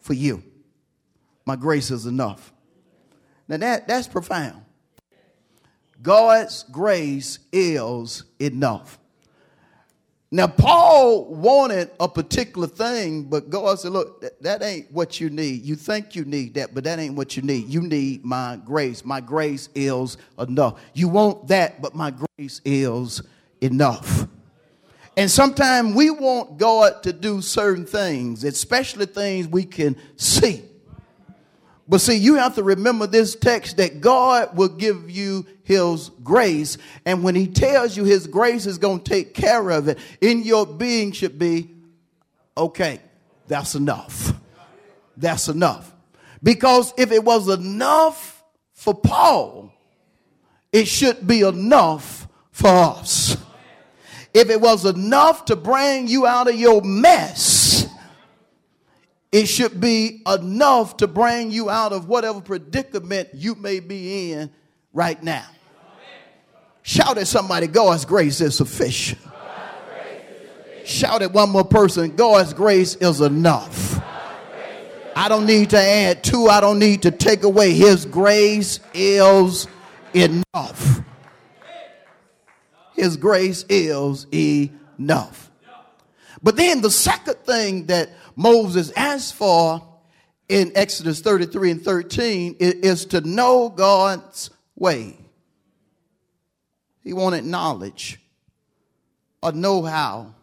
for 0.00 0.14
you. 0.14 0.42
My 1.44 1.56
grace 1.56 1.90
is 1.90 2.06
enough. 2.06 2.52
Now 3.48 3.56
that, 3.56 3.88
that's 3.88 4.06
profound. 4.06 4.62
God's 6.00 6.64
grace 6.70 7.38
is 7.52 8.24
enough. 8.38 8.98
Now, 10.30 10.46
Paul 10.46 11.24
wanted 11.24 11.90
a 11.98 12.06
particular 12.06 12.66
thing, 12.66 13.24
but 13.24 13.48
God 13.48 13.78
said, 13.80 13.92
Look, 13.92 14.20
that, 14.20 14.42
that, 14.42 14.62
ain't 14.62 14.92
what 14.92 15.20
you 15.20 15.30
need. 15.30 15.62
You 15.62 15.74
think 15.74 16.14
you 16.14 16.26
need 16.26 16.54
that, 16.54 16.74
but 16.74 16.84
that 16.84 16.98
ain't 16.98 17.14
what 17.14 17.36
you 17.36 17.42
need. 17.42 17.68
You 17.68 17.80
need 17.80 18.26
my 18.26 18.60
grace. 18.62 19.06
My 19.06 19.20
grace 19.20 19.70
is 19.74 20.18
enough. 20.38 20.80
You 20.92 21.08
want 21.08 21.48
that, 21.48 21.80
but 21.80 21.94
my 21.94 22.10
grace 22.10 22.60
is 22.62 23.22
enough. 23.62 24.26
And 25.16 25.30
sometimes 25.30 25.94
we 25.94 26.10
want 26.10 26.58
God 26.58 27.02
to 27.04 27.12
do 27.12 27.40
certain 27.40 27.86
things, 27.86 28.44
especially 28.44 29.06
things 29.06 29.48
we 29.48 29.64
can 29.64 29.96
see. 30.16 30.67
But 31.88 32.02
see, 32.02 32.16
you 32.16 32.34
have 32.34 32.56
to 32.56 32.62
remember 32.62 33.06
this 33.06 33.34
text 33.34 33.78
that 33.78 34.02
God 34.02 34.56
will 34.56 34.68
give 34.68 35.10
you 35.10 35.46
his 35.62 36.10
grace. 36.22 36.76
And 37.06 37.24
when 37.24 37.34
he 37.34 37.46
tells 37.46 37.96
you 37.96 38.04
his 38.04 38.26
grace 38.26 38.66
is 38.66 38.76
going 38.76 39.00
to 39.00 39.10
take 39.10 39.32
care 39.32 39.70
of 39.70 39.88
it, 39.88 39.98
in 40.20 40.42
your 40.42 40.66
being 40.66 41.12
should 41.12 41.38
be, 41.38 41.70
okay, 42.56 43.00
that's 43.46 43.74
enough. 43.74 44.34
That's 45.16 45.48
enough. 45.48 45.94
Because 46.42 46.92
if 46.98 47.10
it 47.10 47.24
was 47.24 47.48
enough 47.48 48.44
for 48.74 48.94
Paul, 48.94 49.72
it 50.70 50.86
should 50.86 51.26
be 51.26 51.40
enough 51.40 52.28
for 52.52 52.68
us. 52.68 53.36
If 54.34 54.50
it 54.50 54.60
was 54.60 54.84
enough 54.84 55.46
to 55.46 55.56
bring 55.56 56.06
you 56.06 56.26
out 56.26 56.48
of 56.48 56.54
your 56.54 56.82
mess, 56.82 57.57
it 59.30 59.46
should 59.46 59.80
be 59.80 60.22
enough 60.26 60.96
to 60.98 61.06
bring 61.06 61.50
you 61.50 61.68
out 61.68 61.92
of 61.92 62.08
whatever 62.08 62.40
predicament 62.40 63.28
you 63.34 63.54
may 63.54 63.80
be 63.80 64.32
in 64.32 64.50
right 64.92 65.22
now. 65.22 65.46
Shout 66.82 67.18
at 67.18 67.26
somebody, 67.26 67.66
God's 67.66 68.04
grace 68.04 68.40
is 68.40 68.56
sufficient. 68.56 69.20
Shout 70.84 71.20
at 71.20 71.32
one 71.32 71.50
more 71.50 71.64
person, 71.64 72.16
God's 72.16 72.54
grace 72.54 72.94
is 72.94 73.20
enough. 73.20 74.00
I 75.14 75.28
don't 75.28 75.46
need 75.46 75.70
to 75.70 75.78
add 75.78 76.24
to, 76.24 76.46
I 76.46 76.60
don't 76.60 76.78
need 76.78 77.02
to 77.02 77.10
take 77.10 77.42
away. 77.42 77.74
His 77.74 78.06
grace 78.06 78.80
is 78.94 79.66
enough. 80.14 81.02
His 82.94 83.16
grace 83.16 83.64
is 83.68 84.26
enough. 84.32 85.50
But 86.42 86.56
then 86.56 86.80
the 86.80 86.90
second 86.90 87.36
thing 87.38 87.86
that 87.86 88.10
Moses 88.38 88.92
asked 88.92 89.34
for 89.34 89.82
in 90.48 90.70
Exodus 90.76 91.20
33 91.20 91.72
and 91.72 91.82
13 91.82 92.56
is 92.60 93.06
to 93.06 93.20
know 93.20 93.68
God's 93.68 94.50
way. 94.76 95.18
He 97.02 97.12
wanted 97.12 97.44
knowledge 97.44 98.20
or 99.42 99.50
know 99.50 99.82
how 99.82 100.36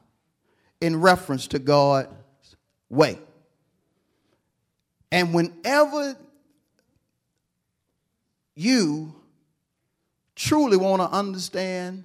in 0.81 0.99
reference 0.99 1.47
to 1.47 1.59
God's 1.59 2.09
way. 2.89 3.17
And 5.09 5.33
whenever 5.33 6.17
you 8.55 9.15
truly 10.35 10.75
want 10.75 11.01
to 11.01 11.07
understand 11.07 12.03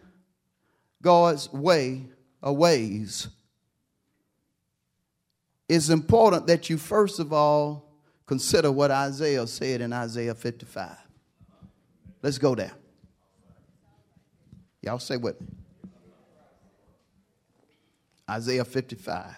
God's 1.02 1.52
way 1.52 2.04
or 2.40 2.54
ways, 2.54 3.26
it's 5.70 5.88
important 5.88 6.48
that 6.48 6.68
you 6.68 6.76
first 6.76 7.20
of 7.20 7.32
all 7.32 7.94
consider 8.26 8.72
what 8.72 8.90
Isaiah 8.90 9.46
said 9.46 9.80
in 9.80 9.92
Isaiah 9.92 10.34
55. 10.34 10.96
Let's 12.22 12.38
go 12.38 12.56
there. 12.56 12.72
Y'all 14.82 14.98
say 14.98 15.16
what? 15.16 15.38
Isaiah 18.28 18.64
55. 18.64 19.36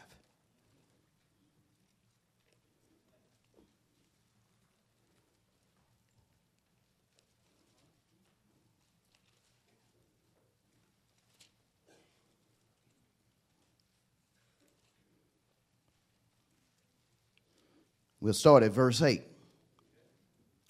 We'll 18.23 18.33
start 18.33 18.63
at 18.63 18.71
verse 18.71 19.03
8. 19.03 19.21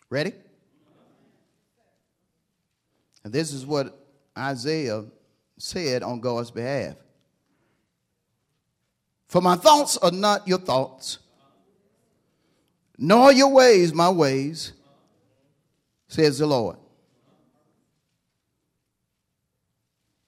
Ready? 0.08 0.32
And 3.22 3.30
this 3.30 3.52
is 3.52 3.66
what 3.66 4.06
Isaiah 4.36 5.04
said 5.58 6.02
on 6.02 6.20
God's 6.20 6.50
behalf. 6.50 6.94
For 9.28 9.42
my 9.42 9.56
thoughts 9.56 9.98
are 9.98 10.10
not 10.10 10.48
your 10.48 10.60
thoughts, 10.60 11.18
nor 12.96 13.30
your 13.30 13.52
ways 13.52 13.92
my 13.92 14.08
ways, 14.08 14.72
says 16.08 16.38
the 16.38 16.46
Lord. 16.46 16.78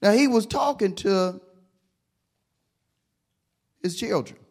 Now 0.02 0.12
he 0.12 0.28
was 0.28 0.45
talking 0.45 0.95
to 0.97 1.40
his 3.83 3.97
children. 3.97 4.43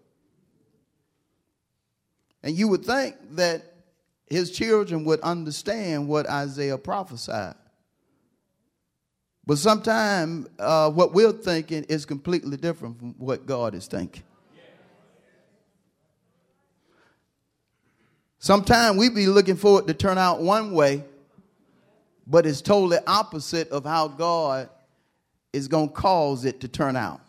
And 2.44 2.56
you 2.56 2.68
would 2.68 2.86
think 2.86 3.16
that 3.32 3.64
his 4.30 4.52
children 4.52 5.06
would 5.06 5.22
understand 5.22 6.08
what 6.08 6.30
Isaiah 6.30 6.78
prophesied. 6.78 7.56
But 9.46 9.58
sometimes 9.58 10.48
uh, 10.60 10.90
what 10.92 11.14
we're 11.14 11.32
thinking 11.34 11.84
is 11.86 12.06
completely 12.06 12.58
different 12.58 13.00
from 13.00 13.16
what 13.18 13.46
God 13.46 13.76
is 13.76 13.88
thinking. 13.88 14.24
Sometimes 18.40 18.98
we 18.98 19.10
be 19.10 19.28
looking 19.28 19.56
for 19.56 19.80
it 19.80 19.88
to 19.88 19.94
turn 19.94 20.18
out 20.18 20.42
one 20.42 20.74
way, 20.74 21.06
but 22.28 22.46
it's 22.46 22.62
totally 22.62 22.98
opposite 23.08 23.70
of 23.70 23.86
how 23.86 24.10
God 24.10 24.70
is 25.54 25.70
going 25.70 25.90
to 25.90 25.94
cause 25.94 26.44
it 26.44 26.60
to 26.60 26.68
turn 26.68 26.98
out. 26.98 27.22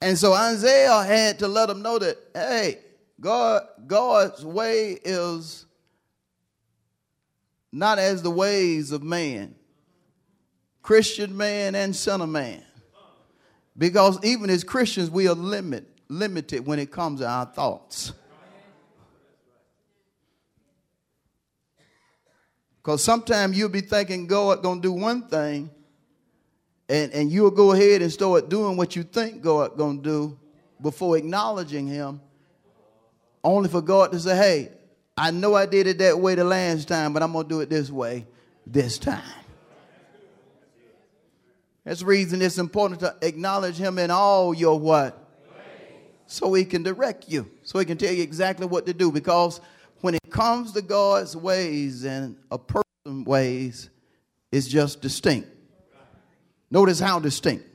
And 0.00 0.16
so 0.16 0.32
Isaiah 0.32 1.02
had 1.02 1.40
to 1.40 1.48
let 1.48 1.68
them 1.68 1.82
know 1.82 1.98
that, 1.98 2.16
hey, 2.34 2.78
God, 3.20 3.62
God's 3.86 4.44
way 4.44 4.92
is 4.92 5.66
not 7.72 7.98
as 7.98 8.22
the 8.22 8.30
ways 8.30 8.92
of 8.92 9.02
man, 9.02 9.54
Christian 10.82 11.36
man 11.36 11.74
and 11.74 11.94
son 11.94 12.20
of 12.20 12.28
man. 12.28 12.62
Because 13.76 14.18
even 14.24 14.50
as 14.50 14.64
Christians, 14.64 15.10
we 15.10 15.28
are 15.28 15.34
limit, 15.34 15.86
limited 16.08 16.66
when 16.66 16.78
it 16.78 16.90
comes 16.90 17.20
to 17.20 17.28
our 17.28 17.46
thoughts. 17.46 18.12
Because 22.76 23.04
sometimes 23.04 23.58
you'll 23.58 23.68
be 23.68 23.82
thinking 23.82 24.26
God 24.26 24.62
gonna 24.62 24.80
do 24.80 24.92
one 24.92 25.28
thing, 25.28 25.70
and, 26.88 27.12
and 27.12 27.30
you'll 27.30 27.50
go 27.50 27.72
ahead 27.72 28.02
and 28.02 28.10
start 28.12 28.48
doing 28.48 28.76
what 28.76 28.96
you 28.96 29.02
think 29.02 29.42
God 29.42 29.76
gonna 29.76 30.00
do 30.00 30.38
before 30.80 31.16
acknowledging 31.16 31.86
him, 31.86 32.20
only 33.44 33.68
for 33.68 33.82
God 33.82 34.12
to 34.12 34.20
say, 34.20 34.36
hey, 34.36 34.72
I 35.16 35.30
know 35.30 35.54
I 35.54 35.66
did 35.66 35.86
it 35.86 35.98
that 35.98 36.18
way 36.18 36.34
the 36.34 36.44
last 36.44 36.88
time, 36.88 37.12
but 37.12 37.22
I'm 37.22 37.32
gonna 37.32 37.48
do 37.48 37.60
it 37.60 37.68
this 37.68 37.90
way 37.90 38.26
this 38.66 38.98
time. 38.98 39.22
That's 41.84 42.00
the 42.00 42.06
reason 42.06 42.42
it's 42.42 42.58
important 42.58 43.00
to 43.00 43.16
acknowledge 43.22 43.76
him 43.76 43.98
in 43.98 44.10
all 44.10 44.52
your 44.52 44.78
what? 44.78 45.24
So 46.26 46.52
he 46.52 46.66
can 46.66 46.82
direct 46.82 47.30
you. 47.30 47.50
So 47.62 47.78
he 47.78 47.86
can 47.86 47.96
tell 47.96 48.12
you 48.12 48.22
exactly 48.22 48.66
what 48.66 48.84
to 48.84 48.92
do. 48.92 49.10
Because 49.10 49.62
when 50.02 50.14
it 50.14 50.30
comes 50.30 50.72
to 50.72 50.82
God's 50.82 51.34
ways 51.34 52.04
and 52.04 52.36
a 52.50 52.58
person's 52.58 53.26
ways, 53.26 53.88
it's 54.52 54.68
just 54.68 55.00
distinct. 55.00 55.48
Notice 56.70 57.00
how 57.00 57.18
distinct. 57.18 57.66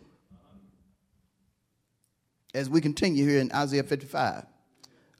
As 2.53 2.69
we 2.69 2.81
continue 2.81 3.27
here 3.27 3.39
in 3.39 3.51
Isaiah 3.51 3.83
55, 3.83 4.45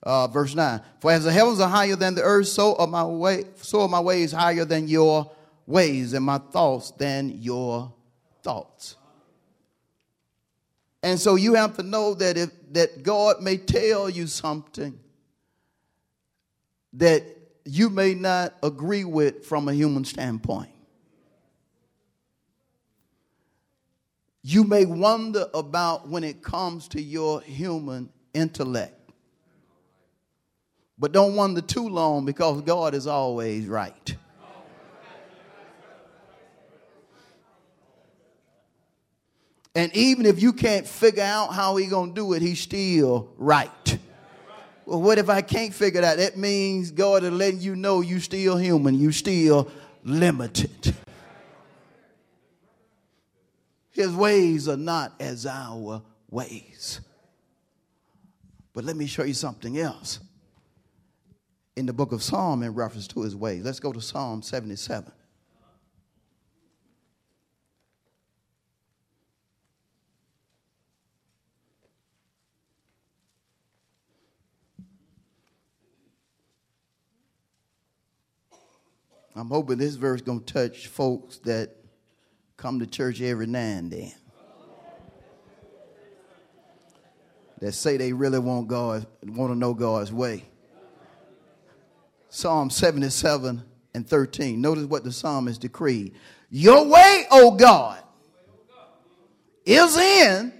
uh, 0.03 0.27
verse 0.27 0.53
9. 0.53 0.81
For 0.99 1.11
as 1.11 1.23
the 1.23 1.31
heavens 1.31 1.59
are 1.59 1.69
higher 1.69 1.95
than 1.95 2.15
the 2.15 2.21
earth, 2.21 2.47
so 2.47 2.75
are 2.75 2.87
my 2.87 3.03
way, 3.03 3.45
so 3.57 3.81
are 3.81 3.87
my 3.87 3.99
ways 3.99 4.31
higher 4.31 4.65
than 4.65 4.87
your 4.87 5.31
ways, 5.65 6.13
and 6.13 6.25
my 6.25 6.37
thoughts 6.37 6.91
than 6.91 7.41
your 7.41 7.93
thoughts. 8.43 8.97
And 11.01 11.19
so 11.19 11.35
you 11.35 11.55
have 11.55 11.75
to 11.77 11.83
know 11.83 12.13
that 12.13 12.37
if 12.37 12.49
that 12.71 13.03
God 13.03 13.41
may 13.41 13.57
tell 13.57 14.09
you 14.09 14.27
something 14.27 14.99
that 16.93 17.23
you 17.65 17.89
may 17.89 18.13
not 18.13 18.53
agree 18.61 19.03
with 19.03 19.45
from 19.45 19.67
a 19.67 19.73
human 19.73 20.05
standpoint. 20.05 20.72
You 24.43 24.65
may 24.65 24.85
wonder 24.85 25.47
about 25.53 26.09
when 26.09 26.25
it 26.25 26.43
comes 26.43 26.89
to 26.89 27.01
your 27.01 27.39
human 27.41 28.09
intellect. 28.33 28.99
But 30.99 31.13
don't 31.13 31.35
wonder 31.35 31.61
too 31.61 31.87
long 31.87 32.25
because 32.25 32.61
God 32.61 32.93
is 32.93 33.07
always 33.07 33.65
right. 33.65 34.15
And 39.75 39.95
even 39.95 40.25
if 40.25 40.41
you 40.41 40.53
can't 40.53 40.85
figure 40.85 41.23
out 41.23 41.53
how 41.53 41.77
he's 41.77 41.89
going 41.89 42.09
to 42.09 42.15
do 42.15 42.33
it, 42.33 42.41
he's 42.41 42.59
still 42.59 43.33
right. 43.37 43.97
Well, 44.85 45.01
what 45.01 45.17
if 45.17 45.29
I 45.29 45.41
can't 45.41 45.73
figure 45.73 46.01
it 46.01 46.03
out? 46.03 46.17
That 46.17 46.37
means 46.37 46.91
God 46.91 47.23
is 47.23 47.31
letting 47.31 47.61
you 47.61 47.75
know 47.75 48.01
you're 48.01 48.19
still 48.19 48.57
human, 48.57 48.99
you're 48.99 49.13
still 49.13 49.71
limited. 50.03 50.93
His 53.93 54.11
ways 54.11 54.67
are 54.67 54.75
not 54.75 55.13
as 55.19 55.45
our 55.45 56.01
ways. 56.29 56.99
But 58.73 58.85
let 58.85 58.95
me 58.95 59.05
show 59.05 59.23
you 59.23 59.35
something 59.35 59.77
else 59.77 60.19
in 61.75 61.85
the 61.85 61.93
book 61.93 62.11
of 62.11 62.23
Psalm 62.23 62.63
in 62.63 62.73
reference 62.73 63.07
to 63.09 63.21
his 63.21 63.35
ways. 63.35 63.63
Let's 63.63 63.79
go 63.79 63.93
to 63.93 64.01
Psalm 64.01 64.41
77. 64.41 65.11
I'm 79.35 79.49
hoping 79.49 79.77
this 79.77 79.95
verse 79.95 80.21
going 80.21 80.43
to 80.43 80.53
touch 80.53 80.87
folks 80.87 81.37
that 81.39 81.82
come 82.63 82.79
to 82.79 82.87
church 82.87 83.21
every 83.21 83.45
now 83.45 83.59
and 83.59 83.91
then. 83.91 84.13
That 87.59 87.73
say 87.73 87.97
they 87.97 88.13
really 88.13 88.39
want 88.39 88.69
God, 88.69 89.05
want 89.21 89.51
to 89.51 89.55
know 89.57 89.73
God's 89.73 90.13
way. 90.13 90.45
Psalm 92.29 92.69
77 92.69 93.61
and 93.93 94.07
13. 94.07 94.61
Notice 94.61 94.85
what 94.85 95.03
the 95.03 95.11
psalmist 95.11 95.59
decreed. 95.59 96.15
Your 96.49 96.85
way, 96.85 97.25
O 97.31 97.51
God, 97.51 98.01
is 99.65 99.97
in 99.97 100.53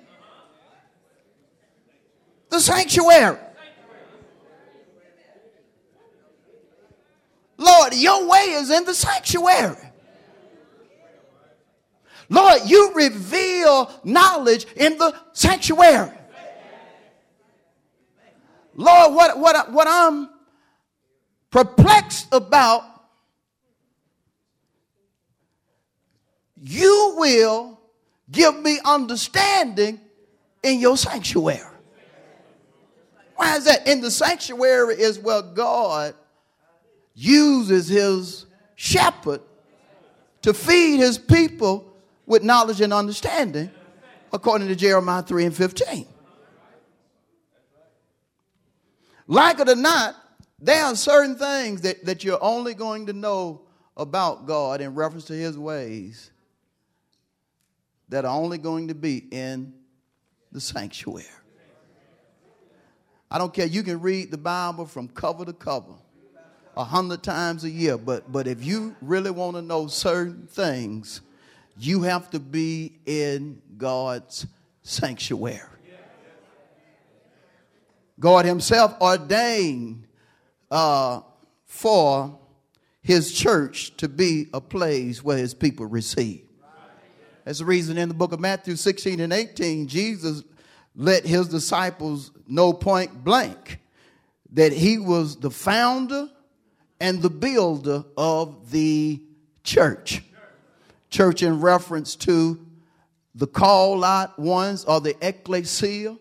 the 2.50 2.60
sanctuary. 2.60 3.40
Lord, 7.58 7.94
your 7.94 8.28
way 8.28 8.42
is 8.58 8.70
in 8.72 8.84
the 8.84 8.94
sanctuary. 8.94 9.93
Lord, 12.30 12.62
you 12.66 12.94
reveal 12.94 13.92
knowledge 14.04 14.66
in 14.76 14.98
the 14.98 15.16
sanctuary. 15.34 16.12
Lord, 18.76 19.14
what, 19.14 19.40
what, 19.40 19.72
what 19.72 19.88
I'm 19.90 20.30
perplexed 21.52 22.28
about, 22.32 22.84
you 26.56 27.16
will 27.18 27.80
give 28.32 28.60
me 28.60 28.80
understanding 28.84 30.00
in 30.64 30.80
your 30.80 30.98
sanctuary. 30.98 31.62
Why 33.36 33.58
is 33.58 33.66
that? 33.66 33.88
In 33.88 34.02
the 34.02 34.10
sanctuary 34.10 34.96
is 34.96 35.20
where 35.20 35.42
God 35.42 36.16
uses 37.14 37.88
his 37.88 38.46
shepherd 38.76 39.42
to 40.42 40.54
feed 40.54 40.98
his 41.00 41.18
people 41.18 41.93
with 42.26 42.44
knowledge 42.44 42.82
and 42.82 42.94
understanding, 42.94 43.70
according 44.32 44.68
to 44.68 44.76
Jeremiah 44.76 45.24
3 45.24 45.46
and 45.46 45.56
15. 45.56 46.08
Like 49.28 49.60
it 49.60 49.70
or 49.70 49.76
not, 49.76 50.16
there 50.60 50.84
are 50.86 50.96
certain 50.96 51.36
things 51.36 51.82
that, 51.82 52.06
that 52.06 52.24
you're 52.24 52.42
only 52.42 52.74
going 52.74 53.08
to 53.08 53.14
know 53.14 53.62
about 53.96 54.46
God 54.46 54.82
in 54.82 54.96
reference 54.96 55.26
to 55.26 55.34
his 55.34 55.58
ways 55.58 56.32
that 58.10 58.26
are 58.26 58.36
only 58.36 58.58
going 58.58 58.90
to 58.90 58.96
be 58.96 59.26
in 59.32 59.74
the 60.52 60.62
sanctuary. 60.62 61.26
I 63.30 63.40
don't 63.40 63.54
care. 63.54 63.66
You 63.66 63.82
can 63.82 64.02
read 64.02 64.30
the 64.30 64.38
Bible 64.38 64.86
from 64.86 65.08
cover 65.08 65.46
to 65.46 65.54
cover 65.54 65.94
a 66.78 66.84
hundred 66.84 67.24
times 67.24 67.64
a 67.64 67.70
year, 67.70 67.98
but 67.98 68.32
but 68.32 68.48
if 68.48 68.64
you 68.64 68.96
really 69.02 69.32
want 69.32 69.56
to 69.56 69.62
know 69.62 69.88
certain 69.88 70.48
things, 70.48 71.22
you 71.78 72.04
have 72.04 72.30
to 72.32 72.40
be 72.40 73.00
in 73.06 73.62
God's 73.78 74.46
sanctuary. 74.82 75.62
God 78.20 78.46
Himself 78.46 78.96
ordained 79.02 80.08
uh, 80.70 81.22
for 81.66 82.40
His 83.02 83.34
church 83.34 83.96
to 83.98 84.08
be 84.08 84.48
a 84.54 84.62
place 84.62 85.24
where 85.24 85.38
His 85.38 85.54
people 85.54 85.86
receive. 85.86 86.46
That's 87.44 87.60
the 87.60 87.66
reason 87.66 87.98
in 87.98 88.08
the 88.08 88.16
book 88.16 88.32
of 88.32 88.40
Matthew 88.40 88.76
16 88.76 89.20
and 89.20 89.34
18, 89.34 89.88
Jesus 89.88 90.44
let 90.96 91.26
His 91.26 91.48
disciples 91.48 92.32
know 92.48 92.72
point 92.72 93.24
blank 93.24 93.80
that 94.54 94.72
He 94.72 94.98
was 94.98 95.38
the 95.38 95.52
founder 95.52 96.30
and 97.00 97.22
the 97.22 97.30
builder 97.30 98.06
of 98.16 98.72
the 98.72 99.22
church. 99.64 100.24
Church 101.14 101.44
in 101.44 101.62
reference 101.62 102.16
to 102.16 102.60
the 103.36 103.46
call 103.46 104.04
out 104.04 104.40
ones 104.40 104.84
or 104.86 105.00
the 105.00 105.16
ecclesia, 105.22 106.18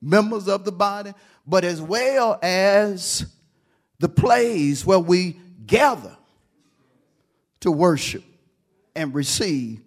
members 0.00 0.46
of 0.46 0.64
the 0.64 0.70
body, 0.70 1.12
but 1.44 1.64
as 1.64 1.82
well 1.82 2.38
as 2.40 3.26
the 3.98 4.08
place 4.08 4.86
where 4.86 5.00
we 5.00 5.36
gather 5.66 6.16
to 7.58 7.72
worship 7.72 8.22
and 8.94 9.12
receive 9.12 9.80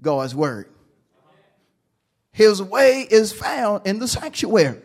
God's 0.00 0.34
word. 0.34 0.70
His 2.32 2.62
way 2.62 3.06
is 3.10 3.34
found 3.34 3.86
in 3.86 3.98
the 3.98 4.08
sanctuary. 4.08 4.80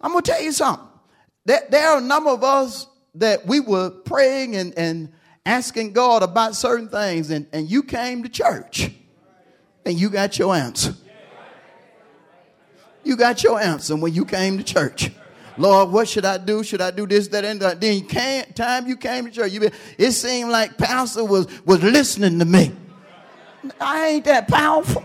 I'm 0.00 0.10
going 0.10 0.24
to 0.24 0.32
tell 0.32 0.42
you 0.42 0.50
something. 0.50 0.88
There, 1.44 1.62
there 1.70 1.88
are 1.90 1.98
a 1.98 2.02
number 2.02 2.30
of 2.30 2.42
us 2.42 2.88
that 3.14 3.46
we 3.46 3.60
were 3.60 3.90
praying 3.90 4.56
and, 4.56 4.76
and 4.76 5.12
asking 5.44 5.92
God 5.92 6.22
about 6.22 6.54
certain 6.54 6.88
things, 6.88 7.30
and, 7.30 7.46
and 7.52 7.70
you 7.70 7.82
came 7.82 8.22
to 8.22 8.28
church 8.28 8.90
and 9.84 9.98
you 9.98 10.08
got 10.10 10.38
your 10.38 10.54
answer. 10.54 10.94
You 13.04 13.16
got 13.16 13.42
your 13.42 13.60
answer 13.60 13.96
when 13.96 14.14
you 14.14 14.24
came 14.24 14.58
to 14.58 14.64
church. 14.64 15.10
Lord, 15.58 15.90
what 15.90 16.08
should 16.08 16.24
I 16.24 16.38
do? 16.38 16.62
Should 16.62 16.80
I 16.80 16.90
do 16.90 17.06
this, 17.06 17.28
that, 17.28 17.44
and 17.44 17.60
that? 17.60 17.80
Then 17.80 17.96
you 17.98 18.44
time 18.54 18.86
you 18.86 18.96
came 18.96 19.24
to 19.24 19.30
church, 19.30 19.52
you 19.52 19.60
been, 19.60 19.72
it 19.98 20.12
seemed 20.12 20.50
like 20.50 20.78
pastor 20.78 21.24
was, 21.24 21.46
was 21.64 21.82
listening 21.82 22.38
to 22.38 22.44
me. 22.44 22.72
I 23.80 24.06
ain't 24.08 24.24
that 24.24 24.48
powerful. 24.48 25.04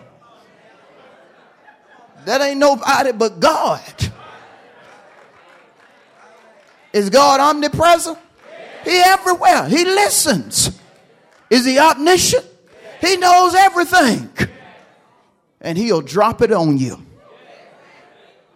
That 2.25 2.41
ain't 2.41 2.59
nobody 2.59 3.11
but 3.11 3.39
God. 3.39 3.81
Is 6.93 7.09
God 7.09 7.39
omnipresent? 7.39 8.17
He 8.87 8.99
everywhere. 8.99 9.67
He 9.67 9.83
listens. 9.83 10.79
Is 11.49 11.65
he 11.65 11.77
omniscient? 11.77 12.45
He 13.01 13.17
knows 13.17 13.53
everything. 13.53 14.29
And 15.59 15.77
he'll 15.77 16.01
drop 16.01 16.41
it 16.41 16.53
on 16.53 16.77
you. 16.77 17.05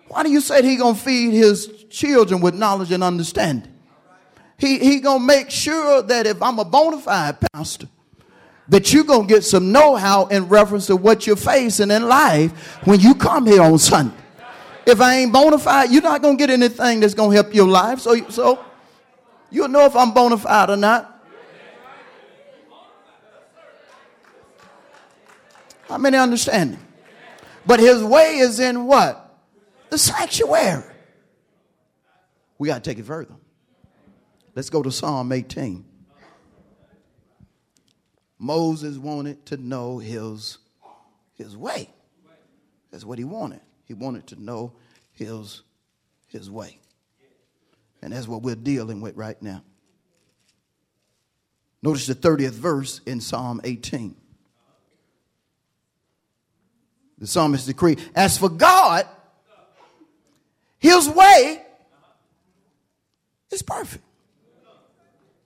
Why 0.07 0.23
do 0.23 0.31
you 0.31 0.39
say 0.39 0.63
he 0.63 0.77
gonna 0.77 0.95
feed 0.95 1.33
his 1.33 1.67
children 1.89 2.39
with 2.39 2.55
knowledge 2.55 2.93
and 2.93 3.03
understanding? 3.03 3.73
He 4.57 4.79
he 4.79 5.01
gonna 5.01 5.23
make 5.23 5.49
sure 5.49 6.01
that 6.01 6.25
if 6.25 6.41
I'm 6.41 6.59
a 6.59 6.65
bona 6.65 6.99
fide 6.99 7.37
pastor, 7.51 7.89
that 8.69 8.93
you're 8.93 9.03
gonna 9.03 9.27
get 9.27 9.43
some 9.43 9.73
know-how 9.73 10.27
in 10.27 10.47
reference 10.47 10.87
to 10.87 10.95
what 10.95 11.27
you're 11.27 11.35
facing 11.35 11.91
in 11.91 12.07
life 12.07 12.77
when 12.85 13.01
you 13.01 13.15
come 13.15 13.45
here 13.45 13.61
on 13.61 13.77
Sunday. 13.77 14.15
If 14.85 15.01
I 15.01 15.15
ain't 15.15 15.33
bona 15.33 15.57
fide, 15.57 15.91
you're 15.91 16.01
not 16.01 16.21
gonna 16.21 16.37
get 16.37 16.49
anything 16.49 17.01
that's 17.01 17.13
gonna 17.13 17.33
help 17.35 17.53
your 17.53 17.67
life. 17.67 17.99
So 17.99 18.29
so 18.29 18.63
you'll 19.51 19.67
know 19.67 19.85
if 19.85 19.95
I'm 19.95 20.13
bona 20.13 20.37
fide 20.37 20.69
or 20.69 20.77
not. 20.77 21.07
How 25.87 25.97
many 25.97 26.17
understand? 26.17 26.77
But 27.65 27.79
his 27.79 28.03
way 28.03 28.37
is 28.37 28.59
in 28.59 28.85
what? 28.85 29.31
the 29.91 29.97
sanctuary. 29.97 30.83
We 32.57 32.69
got 32.69 32.83
to 32.83 32.89
take 32.89 32.97
it 32.97 33.05
further. 33.05 33.35
Let's 34.55 34.71
go 34.71 34.81
to 34.81 34.91
Psalm 34.91 35.31
18. 35.31 35.85
Moses 38.39 38.97
wanted 38.97 39.45
to 39.47 39.57
know 39.57 39.99
his, 39.99 40.57
his 41.35 41.55
way. 41.55 41.89
That's 42.89 43.05
what 43.05 43.19
he 43.19 43.23
wanted. 43.23 43.61
He 43.85 43.93
wanted 43.93 44.27
to 44.27 44.41
know 44.41 44.73
his, 45.11 45.61
his 46.27 46.49
way. 46.49 46.79
And 48.01 48.13
that's 48.13 48.27
what 48.27 48.41
we're 48.41 48.55
dealing 48.55 49.01
with 49.01 49.15
right 49.15 49.41
now. 49.41 49.63
Notice 51.83 52.07
the 52.07 52.15
30th 52.15 52.51
verse 52.51 53.01
in 53.05 53.21
Psalm 53.21 53.61
18. 53.63 54.15
The 57.17 57.27
psalmist 57.27 57.67
decreed, 57.67 58.01
As 58.15 58.37
for 58.37 58.49
God, 58.49 59.07
his 60.79 61.07
way 61.07 61.63
is 63.51 63.61
perfect. 63.61 64.03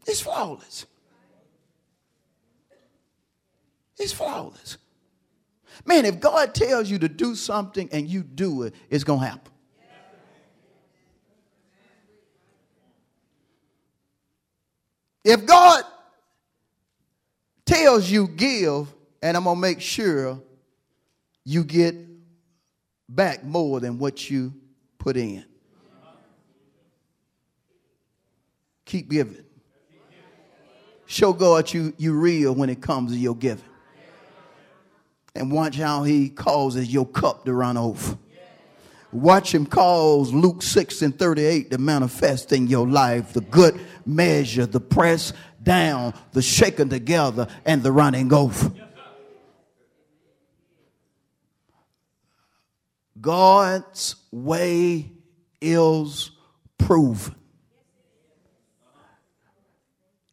It's 0.07 0.21
flawless. 0.21 0.85
It's 3.97 4.13
flawless. 4.13 4.77
Man, 5.85 6.05
if 6.05 6.19
God 6.19 6.53
tells 6.53 6.89
you 6.89 6.99
to 6.99 7.09
do 7.09 7.35
something 7.35 7.89
and 7.91 8.07
you 8.07 8.23
do 8.23 8.63
it, 8.63 8.73
it's 8.89 9.03
going 9.03 9.19
to 9.19 9.25
happen. 9.25 9.51
If 15.25 15.47
God 15.47 15.83
tells 17.65 18.09
you 18.09 18.27
give, 18.27 18.93
and 19.23 19.35
I'm 19.35 19.45
going 19.45 19.55
to 19.55 19.61
make 19.61 19.81
sure 19.81 20.39
you 21.43 21.63
get 21.63 21.95
back 23.09 23.43
more 23.43 23.79
than 23.79 23.97
what 23.97 24.29
you 24.29 24.53
put 24.99 25.17
in. 25.17 25.43
Keep 28.85 29.09
giving. 29.09 29.43
Show 31.07 31.33
God 31.33 31.73
you, 31.73 31.91
you 31.97 32.13
real 32.13 32.53
when 32.53 32.69
it 32.69 32.79
comes 32.81 33.11
to 33.11 33.17
your 33.17 33.35
giving. 33.35 33.65
And 35.33 35.51
watch 35.51 35.75
how 35.75 36.03
he 36.03 36.29
causes 36.29 36.93
your 36.93 37.05
cup 37.05 37.45
to 37.45 37.53
run 37.53 37.77
over. 37.77 38.15
Watch 39.15 39.55
him 39.55 39.65
cause 39.65 40.33
Luke 40.33 40.61
6 40.61 41.01
and 41.01 41.17
38 41.17 41.71
to 41.71 41.77
manifest 41.77 42.51
in 42.51 42.67
your 42.67 42.85
life 42.85 43.31
the 43.31 43.39
good 43.39 43.79
measure, 44.05 44.65
the 44.65 44.81
press 44.81 45.31
down, 45.63 46.13
the 46.33 46.41
shaking 46.41 46.89
together, 46.89 47.47
and 47.63 47.81
the 47.81 47.93
running 47.93 48.33
over. 48.33 48.73
God's 53.21 54.17
way 54.31 55.13
is 55.61 56.31
proven. 56.77 57.35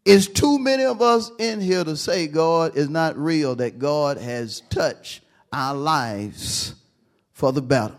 Is 0.04 0.26
too 0.26 0.58
many 0.58 0.84
of 0.84 1.00
us 1.00 1.30
in 1.38 1.60
here 1.60 1.84
to 1.84 1.96
say 1.96 2.26
God 2.26 2.76
is 2.76 2.88
not 2.88 3.16
real, 3.16 3.54
that 3.54 3.78
God 3.78 4.18
has 4.18 4.62
touched 4.70 5.20
our 5.52 5.76
lives 5.76 6.74
for 7.32 7.52
the 7.52 7.62
better. 7.62 7.94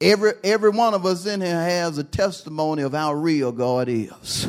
Every, 0.00 0.32
every 0.42 0.70
one 0.70 0.94
of 0.94 1.04
us 1.04 1.26
in 1.26 1.42
here 1.42 1.60
has 1.60 1.98
a 1.98 2.04
testimony 2.04 2.82
of 2.82 2.92
how 2.92 3.12
real 3.12 3.52
God 3.52 3.88
is. 3.88 4.48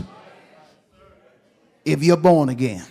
If 1.83 2.03
you're 2.03 2.17
born 2.17 2.49
again. 2.49 2.85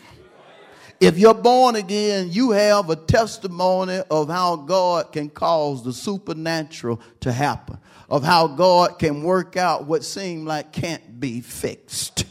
If 1.01 1.19
you're 1.19 1.33
born 1.33 1.77
again, 1.77 2.29
you 2.31 2.51
have 2.51 2.91
a 2.91 2.97
testimony 2.97 4.03
of 4.11 4.29
how 4.29 4.57
God 4.57 5.13
can 5.13 5.31
cause 5.31 5.83
the 5.83 5.95
supernatural 5.95 7.01
to 7.21 7.33
happen, 7.33 7.79
of 8.11 8.23
how 8.23 8.47
God 8.47 8.99
can 8.99 9.23
work 9.23 9.57
out 9.57 9.87
what 9.87 10.05
seemed 10.05 10.47
like 10.47 10.73
can't 10.73 11.19
be 11.19 11.41
fixed. 11.41 12.27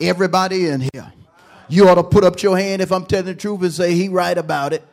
Everybody 0.00 0.68
in 0.68 0.82
here, 0.82 1.12
you 1.68 1.88
ought 1.88 1.96
to 1.96 2.04
put 2.04 2.22
up 2.22 2.40
your 2.40 2.56
hand 2.56 2.80
if 2.80 2.92
I'm 2.92 3.06
telling 3.06 3.26
the 3.26 3.34
truth 3.34 3.62
and 3.62 3.72
say, 3.72 3.94
He 3.94 4.08
right 4.08 4.38
about 4.38 4.72
it. 4.72 4.84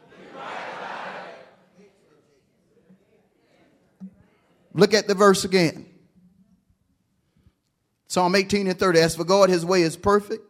Look 4.73 4.93
at 4.93 5.07
the 5.07 5.15
verse 5.15 5.43
again. 5.43 5.86
Psalm 8.07 8.36
18 8.36 8.67
and 8.67 8.77
30. 8.77 8.99
As 8.99 9.15
for 9.15 9.23
God, 9.23 9.49
his 9.49 9.65
way 9.65 9.81
is 9.81 9.95
perfect 9.95 10.43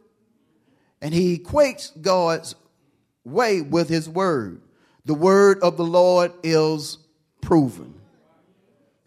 and 1.03 1.13
he 1.13 1.38
equates 1.38 1.91
God's 2.01 2.55
way 3.25 3.62
with 3.62 3.89
his 3.89 4.09
word. 4.09 4.62
The 5.05 5.13
word 5.13 5.59
of 5.62 5.75
the 5.75 5.83
Lord 5.83 6.31
is 6.43 6.97
proven. 7.41 7.93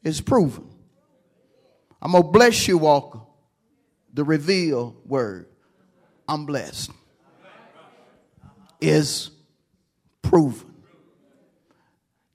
It's 0.03 0.21
proven. 0.21 0.69
I'm 2.03 2.13
going 2.13 2.23
to 2.23 2.29
bless 2.29 2.69
you, 2.69 2.77
Walker. 2.77 3.21
The 4.13 4.25
reveal 4.25 4.95
word. 5.07 5.49
I'm 6.29 6.45
blessed. 6.45 6.91
Is 8.81 9.31
proven. 10.21 10.75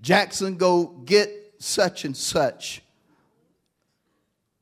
Jackson, 0.01 0.57
go 0.57 0.85
get 1.05 1.40
such 1.61 2.05
and 2.05 2.15
such. 2.15 2.81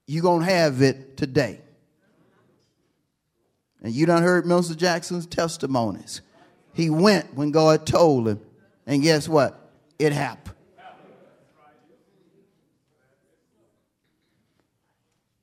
You're 0.06 0.24
going 0.24 0.46
to 0.46 0.52
have 0.52 0.82
it 0.82 1.18
today. 1.18 1.62
And 3.82 3.94
you 3.94 4.06
done 4.06 4.24
heard 4.24 4.46
Minister 4.46 4.76
Jackson's 4.76 5.26
testimonies. 5.26 6.22
He 6.74 6.90
went 6.90 7.34
when 7.36 7.52
God 7.52 7.86
told 7.86 8.28
him. 8.28 8.42
And 8.86 9.02
guess 9.02 9.30
what? 9.30 9.72
It 9.98 10.12
happened. 10.14 10.56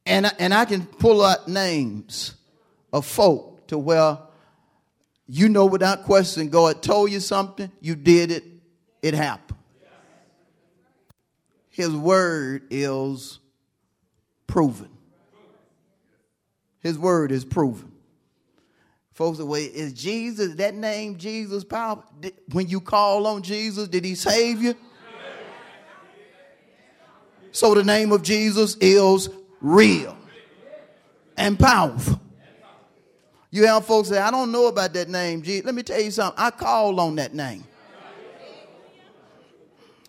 And, 0.05 0.33
and 0.39 0.55
I 0.55 0.65
can 0.65 0.87
pull 0.87 1.23
out 1.23 1.49
names 1.49 2.35
of 2.93 3.05
folk 3.07 3.67
to 3.69 3.79
where 3.79 4.19
you 5.27 5.49
know 5.49 5.67
without 5.67 6.05
question 6.05 6.49
God 6.49 6.83
told 6.83 7.11
you 7.11 7.19
something, 7.19 7.71
you 7.81 7.97
did 7.97 8.31
it, 8.31 8.45
it 9.03 9.15
happened. 9.15 9.59
His 11.77 11.91
word 11.91 12.63
is 12.71 13.39
proven. 14.47 14.89
His 16.81 16.99
word 16.99 17.31
is 17.31 17.45
proven. 17.45 17.93
Folks, 19.13 19.37
the 19.37 19.45
way 19.45 19.65
is 19.65 19.93
Jesus, 19.93 20.55
that 20.55 20.75
name 20.75 21.19
Jesus 21.19 21.65
power? 21.65 22.03
When 22.53 22.67
you 22.67 22.81
call 22.81 23.27
on 23.27 23.43
Jesus, 23.43 23.89
did 23.89 24.07
he 24.07 24.15
save 24.15 24.63
you? 24.63 24.75
So 27.53 27.75
the 27.75 27.85
name 27.85 28.11
of 28.11 28.23
Jesus 28.23 28.79
is 28.81 29.29
real 29.61 30.17
and 31.37 31.59
powerful. 31.59 32.19
You 33.51 33.67
have 33.67 33.85
folks 33.85 34.09
say, 34.09 34.19
I 34.19 34.31
don't 34.31 34.51
know 34.51 34.69
about 34.69 34.95
that 34.95 35.11
name. 35.11 35.43
Jesus. 35.43 35.67
Let 35.67 35.75
me 35.75 35.83
tell 35.83 36.01
you 36.01 36.11
something. 36.11 36.43
I 36.43 36.51
called 36.53 36.99
on 36.99 37.17
that 37.17 37.35
name. 37.35 37.65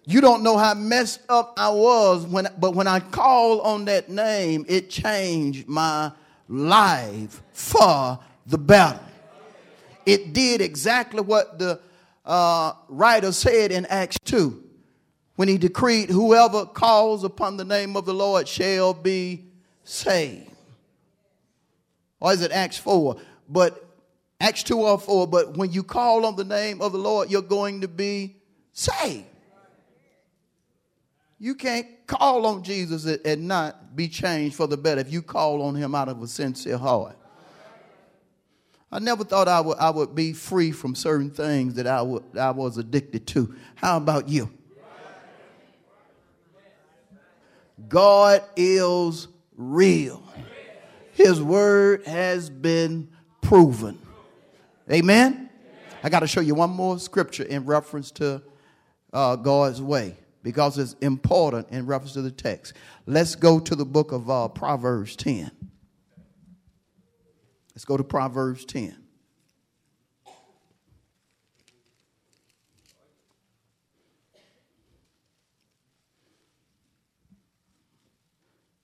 You 0.09 0.21
don't 0.21 0.41
know 0.41 0.57
how 0.57 0.73
messed 0.73 1.19
up 1.27 1.55
I 1.57 1.69
was 1.69 2.25
when, 2.25 2.47
but 2.57 2.73
when 2.73 2.87
I 2.87 3.01
called 3.01 3.59
on 3.65 3.83
that 3.85 4.07
name, 4.07 4.65
it 4.69 4.89
changed 4.89 5.67
my 5.67 6.13
life 6.47 7.41
for 7.51 8.17
the 8.45 8.57
better. 8.57 9.01
It 10.05 10.31
did 10.31 10.61
exactly 10.61 11.19
what 11.19 11.59
the 11.59 11.81
uh, 12.25 12.71
writer 12.87 13.33
said 13.33 13.73
in 13.73 13.85
Acts 13.87 14.17
2 14.23 14.63
when 15.35 15.49
he 15.49 15.57
decreed, 15.57 16.09
Whoever 16.09 16.65
calls 16.65 17.25
upon 17.25 17.57
the 17.57 17.65
name 17.65 17.97
of 17.97 18.05
the 18.05 18.13
Lord 18.13 18.47
shall 18.47 18.93
be 18.93 19.43
saved. 19.83 20.49
Or 22.21 22.31
is 22.31 22.41
it 22.41 22.53
Acts 22.53 22.77
4? 22.77 23.17
But 23.49 23.85
Acts 24.39 24.63
2 24.63 24.79
or 24.79 24.97
4, 24.97 25.27
but 25.27 25.57
when 25.57 25.73
you 25.73 25.83
call 25.83 26.25
on 26.25 26.37
the 26.37 26.45
name 26.45 26.81
of 26.81 26.93
the 26.93 26.97
Lord, 26.97 27.29
you're 27.29 27.41
going 27.41 27.81
to 27.81 27.89
be 27.89 28.37
saved. 28.71 29.25
You 31.39 31.53
can't 31.53 31.87
call 32.07 32.45
on 32.47 32.63
Jesus 32.63 33.05
and 33.05 33.47
not 33.47 33.95
be 33.95 34.07
changed 34.07 34.55
for 34.55 34.65
the 34.65 34.77
better 34.77 35.01
if 35.01 35.11
you 35.11 35.21
call 35.21 35.61
on 35.61 35.75
him 35.75 35.93
out 35.93 36.09
of 36.09 36.21
a 36.21 36.27
sincere 36.27 36.77
heart. 36.77 37.15
I 38.91 38.99
never 38.99 39.23
thought 39.23 39.47
I 39.47 39.59
would, 39.59 39.77
I 39.77 39.89
would 39.89 40.15
be 40.15 40.33
free 40.33 40.71
from 40.71 40.95
certain 40.95 41.29
things 41.29 41.75
that 41.75 41.85
I, 41.85 42.01
would, 42.01 42.23
I 42.37 42.51
was 42.51 42.77
addicted 42.77 43.27
to. 43.27 43.53
How 43.75 43.97
about 43.97 44.29
you? 44.29 44.49
God 47.87 48.43
is 48.55 49.27
real. 49.55 50.23
His 51.11 51.41
word 51.41 52.05
has 52.07 52.49
been 52.49 53.09
proven. 53.41 53.99
Amen? 54.91 55.49
I 56.01 56.09
got 56.09 56.21
to 56.21 56.27
show 56.27 56.41
you 56.41 56.55
one 56.55 56.69
more 56.69 56.97
scripture 56.97 57.43
in 57.43 57.65
reference 57.65 58.09
to 58.11 58.41
uh, 59.11 59.35
God's 59.35 59.81
way 59.81 60.15
because 60.47 60.77
it's 60.77 60.93
important 61.01 61.67
in 61.71 61.85
reference 61.85 62.13
to 62.13 62.21
the 62.21 62.31
text. 62.31 62.71
Let's 63.05 63.35
go 63.35 63.59
to 63.59 63.75
the 63.75 63.83
book 63.83 64.13
of 64.13 64.29
uh, 64.29 64.47
Proverbs 64.47 65.17
10. 65.17 65.51
Let's 67.75 67.83
go 67.83 67.97
to 67.97 68.03
Proverbs 68.05 68.63
10. 68.63 68.95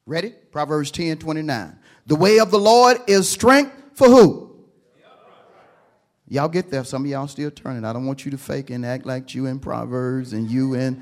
Ready? 0.06 0.34
Proverbs 0.52 0.92
10 0.92 1.20
29. 1.20 1.80
The 2.08 2.16
way 2.18 2.40
of 2.40 2.52
the 2.52 2.60
Lord 2.60 2.98
is 3.08 3.30
strength 3.30 3.72
for 3.94 4.10
who? 4.10 4.66
Y'all 6.28 6.50
get 6.50 6.70
there. 6.70 6.84
Some 6.84 7.06
of 7.06 7.10
y'all 7.10 7.30
still 7.30 7.52
turning. 7.52 7.86
I 7.86 7.94
don't 7.94 8.06
want 8.06 8.26
you 8.26 8.32
to 8.32 8.38
fake 8.38 8.70
and 8.70 8.86
act 8.86 9.06
like 9.06 9.34
you 9.34 9.46
in 9.46 9.60
Proverbs 9.60 10.34
and 10.34 10.52
you 10.52 10.74
in 10.74 11.02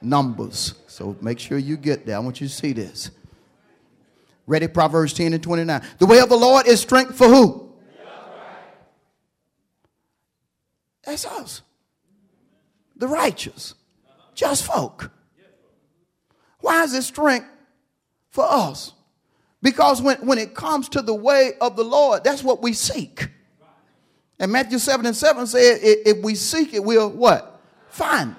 Numbers. 0.00 0.74
So 0.86 1.16
make 1.20 1.38
sure 1.38 1.58
you 1.58 1.76
get 1.76 2.06
there. 2.06 2.16
I 2.16 2.18
want 2.20 2.40
you 2.40 2.48
to 2.48 2.52
see 2.52 2.72
this. 2.72 3.10
Ready? 4.46 4.66
Proverbs 4.68 5.12
10 5.12 5.34
and 5.34 5.42
29. 5.42 5.82
The 5.98 6.06
way 6.06 6.20
of 6.20 6.28
the 6.28 6.36
Lord 6.36 6.66
is 6.66 6.80
strength 6.80 7.16
for 7.16 7.28
who? 7.28 7.72
That's 11.04 11.24
us. 11.26 11.62
The 12.96 13.08
righteous. 13.08 13.74
Just 14.34 14.64
folk. 14.64 15.10
Why 16.60 16.82
is 16.84 16.94
it 16.94 17.02
strength 17.02 17.48
for 18.30 18.44
us? 18.48 18.92
Because 19.62 20.00
when, 20.00 20.18
when 20.26 20.38
it 20.38 20.54
comes 20.54 20.88
to 20.90 21.02
the 21.02 21.14
way 21.14 21.52
of 21.60 21.76
the 21.76 21.84
Lord, 21.84 22.24
that's 22.24 22.44
what 22.44 22.62
we 22.62 22.72
seek. 22.72 23.28
And 24.38 24.52
Matthew 24.52 24.78
7 24.78 25.04
and 25.04 25.16
7 25.16 25.46
said, 25.46 25.78
if 25.82 26.22
we 26.22 26.34
seek 26.34 26.74
it, 26.74 26.84
we'll 26.84 27.10
what? 27.10 27.60
Find. 27.88 28.36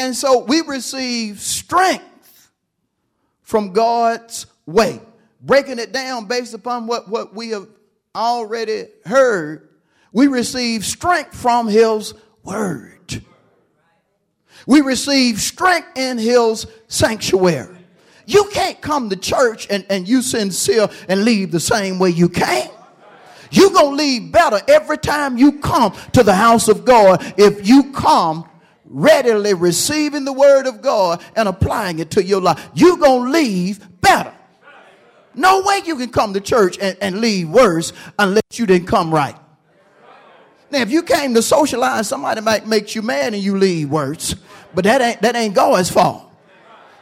And 0.00 0.16
so 0.16 0.38
we 0.38 0.62
receive 0.62 1.40
strength 1.40 2.50
from 3.42 3.74
God's 3.74 4.46
way. 4.64 4.98
Breaking 5.42 5.78
it 5.78 5.92
down 5.92 6.24
based 6.24 6.54
upon 6.54 6.86
what, 6.86 7.06
what 7.10 7.34
we 7.34 7.50
have 7.50 7.68
already 8.14 8.86
heard, 9.04 9.68
we 10.10 10.26
receive 10.26 10.86
strength 10.86 11.36
from 11.36 11.68
His 11.68 12.14
Word. 12.42 13.22
We 14.66 14.80
receive 14.80 15.38
strength 15.38 15.88
in 15.98 16.16
His 16.16 16.66
sanctuary. 16.88 17.76
You 18.24 18.44
can't 18.52 18.80
come 18.80 19.10
to 19.10 19.16
church 19.16 19.66
and, 19.68 19.84
and 19.90 20.08
you 20.08 20.22
sincere 20.22 20.88
and 21.10 21.26
leave 21.26 21.50
the 21.50 21.60
same 21.60 21.98
way 21.98 22.08
you 22.08 22.30
came. 22.30 22.70
You're 23.50 23.70
going 23.70 23.98
to 23.98 24.02
leave 24.02 24.32
better 24.32 24.60
every 24.66 24.96
time 24.96 25.36
you 25.36 25.58
come 25.58 25.94
to 26.12 26.22
the 26.22 26.34
house 26.34 26.68
of 26.68 26.86
God 26.86 27.34
if 27.36 27.68
you 27.68 27.92
come 27.92 28.49
readily 28.90 29.54
receiving 29.54 30.24
the 30.24 30.32
word 30.32 30.66
of 30.66 30.82
God 30.82 31.22
and 31.36 31.48
applying 31.48 32.00
it 32.00 32.10
to 32.12 32.24
your 32.24 32.40
life, 32.40 32.68
you're 32.74 32.96
going 32.96 33.26
to 33.26 33.30
leave 33.30 34.00
better. 34.00 34.34
No 35.34 35.62
way 35.62 35.80
you 35.86 35.96
can 35.96 36.10
come 36.10 36.34
to 36.34 36.40
church 36.40 36.76
and, 36.80 36.98
and 37.00 37.20
leave 37.20 37.48
worse 37.48 37.92
unless 38.18 38.42
you 38.54 38.66
didn't 38.66 38.88
come 38.88 39.14
right. 39.14 39.36
Now, 40.72 40.80
if 40.80 40.90
you 40.90 41.02
came 41.02 41.34
to 41.34 41.42
socialize, 41.42 42.08
somebody 42.08 42.40
might 42.40 42.66
make 42.66 42.94
you 42.94 43.02
mad 43.02 43.32
and 43.32 43.42
you 43.42 43.56
leave 43.56 43.90
worse, 43.90 44.34
but 44.74 44.84
that 44.84 45.00
ain't, 45.00 45.22
that 45.22 45.36
ain't 45.36 45.54
God's 45.54 45.90
fault. 45.90 46.26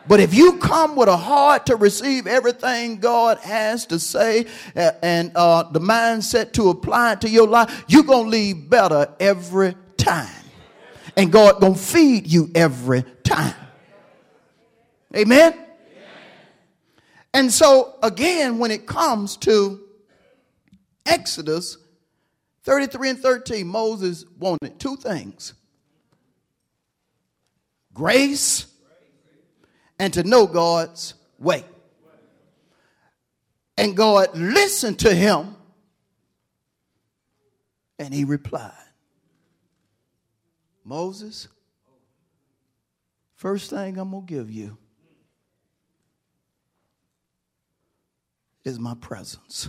But 0.07 0.21
if 0.21 0.33
you 0.33 0.59
come 0.59 0.97
with 0.97 1.09
a 1.09 1.17
heart 1.17 1.67
to 1.67 1.77
receive 1.77 2.27
everything 2.27 2.99
God 2.99 3.39
has 3.39 3.85
to 3.87 3.99
say 3.99 4.47
and 4.75 5.33
uh, 5.35 5.65
the 5.65 5.81
mindset 5.81 6.53
to 6.53 6.71
apply 6.71 7.13
it 7.13 7.21
to 7.23 7.29
your 7.29 7.47
life, 7.47 7.85
you're 7.89 8.05
going 8.05 8.25
to 8.25 8.31
leave 8.31 8.71
better 8.71 9.15
every 9.21 9.75
time 9.99 10.38
and 11.19 11.33
God 11.33 11.61
gonna 11.61 11.75
feed 11.75 12.29
you 12.29 12.49
every 12.55 13.03
time. 13.25 13.55
Amen? 15.15 15.53
And 17.35 17.53
so 17.53 17.97
again, 18.03 18.59
when 18.59 18.71
it 18.71 18.87
comes 18.87 19.37
to 19.39 19.81
Exodus 21.05 21.77
33 22.63 23.11
and 23.11 23.19
13, 23.19 23.67
Moses 23.67 24.25
wanted 24.39 24.79
two 24.79 24.97
things 24.97 25.55
grace 27.93 28.67
and 29.99 30.15
to 30.15 30.23
know 30.23 30.47
God's 30.47 31.15
way. 31.41 31.65
And 33.77 33.97
God 33.97 34.37
listened 34.37 35.01
to 35.01 35.13
him 35.13 35.57
and 37.99 38.15
he 38.15 38.23
replied. 38.25 38.88
Moses, 40.89 41.49
first 43.37 43.69
thing 43.69 43.99
I'm 43.99 44.11
going 44.11 44.27
to 44.27 44.35
give 44.35 44.51
you 44.51 44.79
is 48.65 48.79
my 48.79 48.95
presence. 48.95 49.69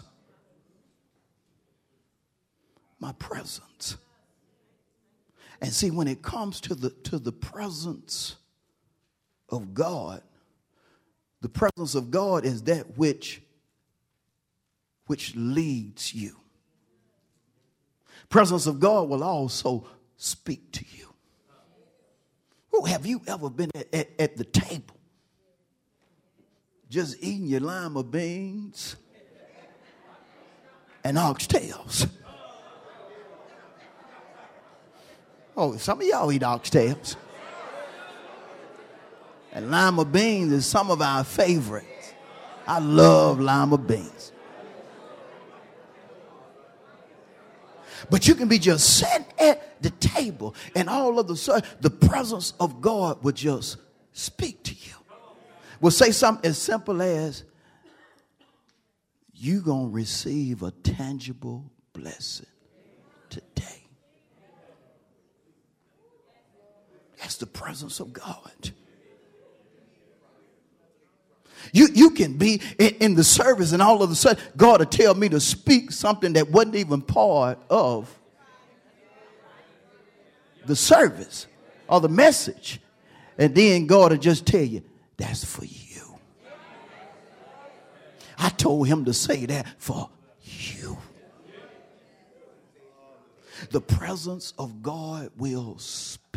My 3.02 3.12
presence. 3.14 3.98
And 5.62 5.74
see, 5.74 5.92
when 5.92 6.08
it 6.08 6.22
comes 6.22 6.62
to 6.62 6.76
the, 6.76 6.90
to 6.90 7.20
the 7.20 7.34
presence 7.34 8.38
of 9.50 9.74
God, 9.74 10.22
the 11.42 11.50
presence 11.50 11.96
of 11.96 12.12
God 12.12 12.46
is 12.46 12.64
that 12.64 12.98
which, 12.98 13.42
which 15.08 15.36
leads 15.36 16.14
you. 16.14 16.38
Presence 18.30 18.68
of 18.68 18.80
God 18.80 19.10
will 19.10 19.24
also 19.24 19.86
speak 20.16 20.72
to 20.74 20.86
you. 20.96 21.09
Have 22.86 23.06
you 23.06 23.22
ever 23.28 23.50
been 23.50 23.70
at, 23.76 23.94
at, 23.94 24.10
at 24.20 24.38
the 24.38 24.44
table? 24.44 24.96
Just 26.90 27.18
eating 27.22 27.48
your 27.48 27.60
lima 27.60 28.04
beans 28.04 28.96
and 31.04 31.18
oxtails. 31.18 32.10
Oh, 35.56 35.76
some 35.78 36.02
of 36.02 36.08
y'all 36.08 36.32
eat 36.32 36.42
oxtails. 36.42 37.16
And 39.52 39.70
lima 39.70 40.06
beans 40.06 40.52
is 40.52 40.66
some 40.66 40.90
of 40.90 41.02
our 41.02 41.24
favorites. 41.24 42.14
I 42.66 42.80
love 42.80 43.40
lima 43.40 43.78
beans. 43.78 44.32
But 48.10 48.28
you 48.28 48.36
can 48.36 48.48
be 48.48 48.60
just 48.60 48.98
sitting 48.98 49.26
at 49.40 49.82
the 49.82 49.90
table, 49.92 50.56
and 50.76 50.90
all 50.90 51.20
of 51.20 51.30
a 51.30 51.36
sudden, 51.36 51.68
the 51.82 51.90
presence 51.90 52.54
of 52.60 52.82
God 52.82 53.24
would 53.24 53.36
just 53.36 53.78
speak 54.14 54.64
to 54.64 54.74
you. 54.74 54.94
Will 55.82 55.92
say 55.92 56.12
something 56.12 56.50
as 56.50 56.58
simple 56.58 57.02
as, 57.02 57.44
You're 59.34 59.62
going 59.62 59.90
to 59.90 59.96
receive 59.96 60.64
a 60.64 60.72
tangible 60.72 61.72
blessing 61.94 62.46
today. 63.30 63.88
That's 67.20 67.38
the 67.38 67.48
presence 67.48 68.00
of 68.00 68.12
God. 68.14 68.72
You, 71.80 71.88
you 71.94 72.10
can 72.10 72.34
be 72.34 72.60
in, 72.78 72.90
in, 73.00 73.16
the 73.16 73.24
service 73.24 73.72
and 73.72 73.82
all 73.82 74.04
of 74.04 74.12
a 74.12 74.16
sudden 74.16 74.44
God 74.58 74.82
will 74.82 74.86
tell 74.86 75.16
me 75.16 75.30
to 75.30 75.40
speak 75.40 75.94
something 75.94 76.34
that 76.34 76.52
wasn't 76.52 76.76
even 76.76 77.02
part 77.02 77.58
of 77.70 78.14
the 80.66 80.76
service 80.76 81.48
or 81.88 82.02
the 82.02 82.10
message. 82.10 82.82
And 83.38 83.56
then 83.56 83.88
God 83.88 84.12
will 84.12 84.18
just 84.18 84.46
tell 84.46 84.62
you, 84.62 84.84
that's 85.16 85.46
for 85.46 85.64
you. 85.64 86.20
I 88.38 88.50
told 88.50 88.90
him 88.90 89.06
to 89.06 89.14
say 89.14 89.46
that 89.46 89.66
for 89.78 90.10
you. 90.44 90.98
The 93.70 93.80
presence 93.80 94.54
of 94.60 94.84
God 94.84 95.32
will 95.38 95.78
speak 95.78 96.29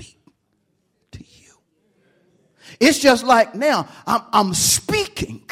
It's 2.81 2.99
just 2.99 3.25
like 3.25 3.55
now 3.55 3.89
I'm, 4.07 4.23
I'm 4.33 4.55
speaking 4.55 5.45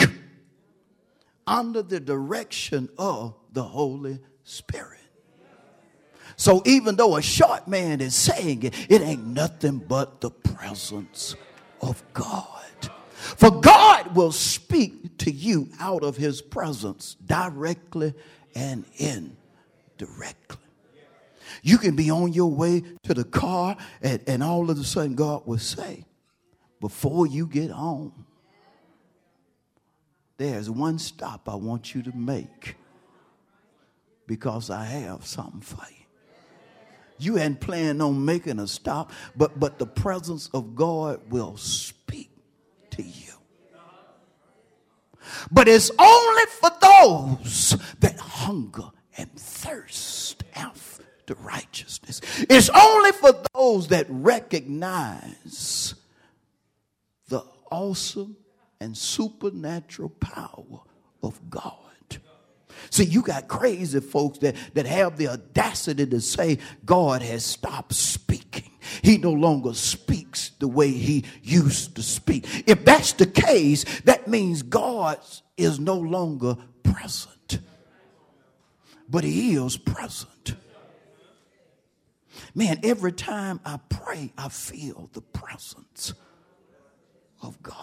under 1.47 1.83
the 1.83 2.01
direction 2.01 2.89
of 2.99 3.35
the 3.53 3.63
Holy 3.63 4.19
Spirit. 4.45 4.99
So 6.37 6.63
even 6.65 6.97
though 6.97 7.17
a 7.17 7.23
short 7.23 7.69
man 7.69 8.01
is 8.01 8.15
saying 8.15 8.63
it, 8.63 8.75
it 8.89 9.03
ain't 9.03 9.27
nothing 9.27 9.79
but 9.79 10.21
the 10.21 10.31
presence 10.31 11.35
of 11.83 12.03
God. 12.15 12.47
For 13.37 13.51
God 13.51 14.17
will 14.17 14.33
speak 14.33 15.19
to 15.19 15.31
you 15.31 15.69
out 15.79 16.03
of 16.03 16.17
his 16.17 16.41
presence 16.41 17.17
directly 17.27 18.15
and 18.55 18.85
indirectly. 18.97 20.57
You 21.63 21.77
can 21.77 21.97
be 21.97 22.11
on 22.11 22.33
your 22.33 22.51
way 22.51 22.85
to 23.03 23.13
the 23.13 23.25
car, 23.25 23.77
and, 24.01 24.23
and 24.27 24.43
all 24.43 24.71
of 24.71 24.79
a 24.79 24.85
sudden, 24.85 25.15
God 25.15 25.43
will 25.47 25.59
say, 25.59 26.07
Before 26.81 27.27
you 27.27 27.47
get 27.47 27.71
home, 27.71 28.27
there's 30.39 30.71
one 30.71 30.99
stop 30.99 31.49
I 31.49 31.55
want 31.55 31.95
you 31.95 32.03
to 32.03 32.17
make 32.17 32.77
because 34.27 34.71
I 34.71 34.85
have 34.85 35.27
something 35.27 35.61
for 35.61 35.85
you. 35.91 35.97
You 37.19 37.37
hadn't 37.37 37.61
planned 37.61 38.01
on 38.01 38.25
making 38.25 38.59
a 38.59 38.67
stop, 38.67 39.13
but, 39.37 39.61
but 39.61 39.79
the 39.79 39.87
presence 39.87 40.49
of 40.55 40.75
God 40.75 41.21
will 41.29 41.59
speak 41.59 42.31
to 42.93 43.03
you. 43.03 43.33
But 45.51 45.69
it's 45.69 45.91
only 45.99 46.43
for 46.47 46.71
those 46.81 47.77
that 48.01 48.19
hunger 48.19 48.89
and 49.19 49.31
thirst 49.37 50.45
after 50.55 51.35
righteousness. 51.41 52.23
It's 52.49 52.71
only 52.71 53.13
for 53.13 53.35
those 53.55 53.89
that 53.89 54.07
recognize 54.09 55.95
awesome 57.71 58.37
and 58.81 58.97
supernatural 58.97 60.11
power 60.11 60.81
of 61.23 61.51
God. 61.51 61.75
See, 62.89 63.05
you 63.05 63.23
got 63.23 63.47
crazy 63.47 64.01
folks 64.01 64.39
that, 64.39 64.57
that 64.75 64.87
have 64.87 65.17
the 65.17 65.29
audacity 65.29 66.07
to 66.07 66.21
say 66.21 66.59
God 66.85 67.23
has 67.23 67.45
stopped 67.45 67.95
speaking. 67.95 68.71
He 69.03 69.19
no 69.19 69.33
longer 69.33 69.75
speaks 69.75 70.51
the 70.59 70.69
way 70.69 70.91
he 70.91 71.25
used 71.43 71.97
to 71.97 72.03
speak. 72.03 72.47
If 72.67 72.85
that's 72.85 73.13
the 73.13 73.27
case, 73.27 73.85
that 74.01 74.27
means 74.27 74.63
God 74.63 75.19
is 75.57 75.79
no 75.79 75.97
longer 75.97 76.57
present. 76.83 77.61
But 79.09 79.25
he 79.25 79.55
is 79.55 79.77
present. 79.77 80.55
Man, 82.55 82.81
every 82.83 83.13
time 83.13 83.61
I 83.65 83.79
pray, 83.89 84.33
I 84.37 84.49
feel 84.49 85.11
the 85.13 85.21
presence 85.21 86.15
of 87.43 87.63
God. 87.63 87.77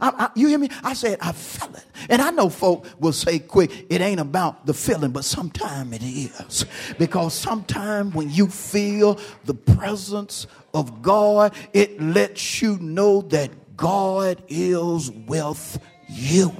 I, 0.00 0.08
I, 0.26 0.30
you 0.34 0.48
hear 0.48 0.58
me? 0.58 0.68
I 0.82 0.94
said, 0.94 1.18
I 1.20 1.32
felt 1.32 1.76
it. 1.76 1.84
And 2.10 2.20
I 2.20 2.30
know 2.30 2.48
folk 2.48 2.86
will 3.00 3.12
say 3.12 3.38
quick, 3.38 3.86
it 3.88 4.00
ain't 4.00 4.20
about 4.20 4.66
the 4.66 4.74
feeling, 4.74 5.10
but 5.10 5.24
sometimes 5.24 5.94
it 5.94 6.02
is. 6.02 6.66
Because 6.98 7.34
sometimes 7.34 8.14
when 8.14 8.30
you 8.30 8.48
feel 8.48 9.18
the 9.44 9.54
presence 9.54 10.46
of 10.74 11.02
God, 11.02 11.54
it 11.72 12.00
lets 12.00 12.60
you 12.60 12.78
know 12.78 13.22
that 13.22 13.50
God 13.76 14.42
is 14.48 15.10
with 15.10 15.78
you. 16.08 16.54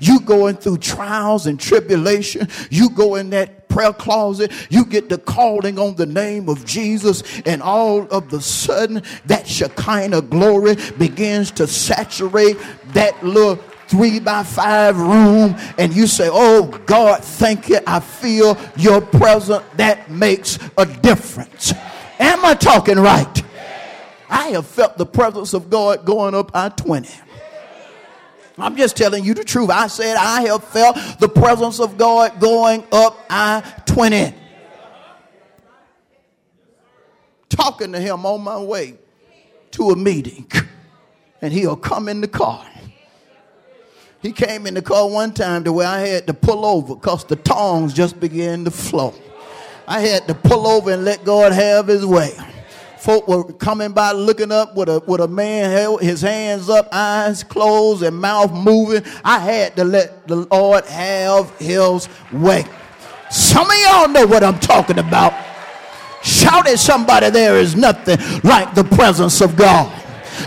You 0.00 0.20
going 0.20 0.56
through 0.56 0.78
trials 0.78 1.46
and 1.46 1.58
tribulation. 1.58 2.48
You 2.70 2.90
go 2.90 3.14
in 3.14 3.30
that 3.30 3.55
prayer 3.76 3.92
closet. 3.92 4.50
You 4.70 4.86
get 4.86 5.10
the 5.10 5.18
calling 5.18 5.78
on 5.78 5.96
the 5.96 6.06
name 6.06 6.48
of 6.48 6.64
Jesus, 6.64 7.22
and 7.44 7.62
all 7.62 8.08
of 8.08 8.30
the 8.30 8.40
sudden, 8.40 9.02
that 9.26 9.46
Shekinah 9.46 10.22
glory 10.22 10.76
begins 10.96 11.50
to 11.52 11.66
saturate 11.66 12.56
that 12.94 13.22
little 13.22 13.56
three 13.88 14.18
by 14.18 14.44
five 14.44 14.98
room 14.98 15.54
and 15.76 15.94
you 15.94 16.06
say, 16.06 16.28
Oh 16.32 16.66
God, 16.86 17.22
thank 17.22 17.68
you. 17.68 17.78
I 17.86 18.00
feel 18.00 18.58
your 18.76 19.02
presence. 19.02 19.62
That 19.74 20.10
makes 20.10 20.58
a 20.78 20.86
difference. 20.86 21.74
Am 22.18 22.44
I 22.46 22.54
talking 22.54 22.98
right? 22.98 23.42
I 24.30 24.48
have 24.48 24.66
felt 24.66 24.96
the 24.96 25.06
presence 25.06 25.52
of 25.52 25.68
God 25.68 26.06
going 26.06 26.34
up 26.34 26.50
I 26.54 26.70
20. 26.70 27.25
I'm 28.58 28.76
just 28.76 28.96
telling 28.96 29.24
you 29.24 29.34
the 29.34 29.44
truth. 29.44 29.70
I 29.70 29.86
said 29.86 30.16
I 30.16 30.42
have 30.42 30.64
felt 30.64 30.96
the 31.20 31.28
presence 31.28 31.78
of 31.78 31.98
God 31.98 32.40
going 32.40 32.84
up 32.90 33.18
I 33.28 33.62
20. 33.86 34.34
Talking 37.48 37.92
to 37.92 38.00
him 38.00 38.24
on 38.24 38.42
my 38.42 38.58
way 38.58 38.94
to 39.72 39.90
a 39.90 39.96
meeting, 39.96 40.50
and 41.42 41.52
he'll 41.52 41.76
come 41.76 42.08
in 42.08 42.20
the 42.20 42.28
car. 42.28 42.66
He 44.22 44.32
came 44.32 44.66
in 44.66 44.74
the 44.74 44.82
car 44.82 45.08
one 45.08 45.32
time 45.32 45.64
to 45.64 45.72
where 45.72 45.86
I 45.86 46.00
had 46.00 46.26
to 46.26 46.34
pull 46.34 46.64
over 46.64 46.94
because 46.94 47.24
the 47.24 47.36
tongs 47.36 47.92
just 47.92 48.18
began 48.18 48.64
to 48.64 48.70
flow. 48.70 49.14
I 49.86 50.00
had 50.00 50.26
to 50.28 50.34
pull 50.34 50.66
over 50.66 50.90
and 50.90 51.04
let 51.04 51.24
God 51.24 51.52
have 51.52 51.86
his 51.86 52.04
way 52.04 52.32
folk 53.06 53.28
were 53.28 53.44
coming 53.52 53.92
by 53.92 54.10
looking 54.10 54.50
up 54.50 54.74
with 54.74 54.88
a, 54.88 55.00
with 55.06 55.20
a 55.20 55.28
man 55.28 55.70
held 55.70 56.02
his 56.02 56.22
hands 56.22 56.68
up, 56.68 56.88
eyes 56.90 57.44
closed, 57.44 58.02
and 58.02 58.18
mouth 58.18 58.52
moving. 58.52 59.00
I 59.22 59.38
had 59.38 59.76
to 59.76 59.84
let 59.84 60.26
the 60.26 60.34
Lord 60.50 60.84
have 60.86 61.56
his 61.56 62.08
way. 62.32 62.64
Some 63.30 63.70
of 63.70 63.76
y'all 63.78 64.08
know 64.08 64.26
what 64.26 64.42
I'm 64.42 64.58
talking 64.58 64.98
about. 64.98 65.32
Shout 66.24 66.66
at 66.66 66.80
somebody, 66.80 67.30
there 67.30 67.56
is 67.56 67.76
nothing 67.76 68.18
like 68.42 68.74
the 68.74 68.82
presence 68.82 69.40
of 69.40 69.54
God. 69.54 70.02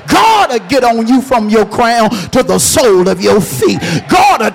God 0.09 0.51
will 0.51 0.67
get 0.67 0.83
on 0.83 1.07
you 1.07 1.21
from 1.21 1.49
your 1.49 1.65
crown 1.65 2.09
to 2.09 2.43
the 2.43 2.59
sole 2.59 3.07
of 3.07 3.21
your 3.21 3.39
feet. 3.39 3.79
God 4.09 4.41
will 4.41 4.51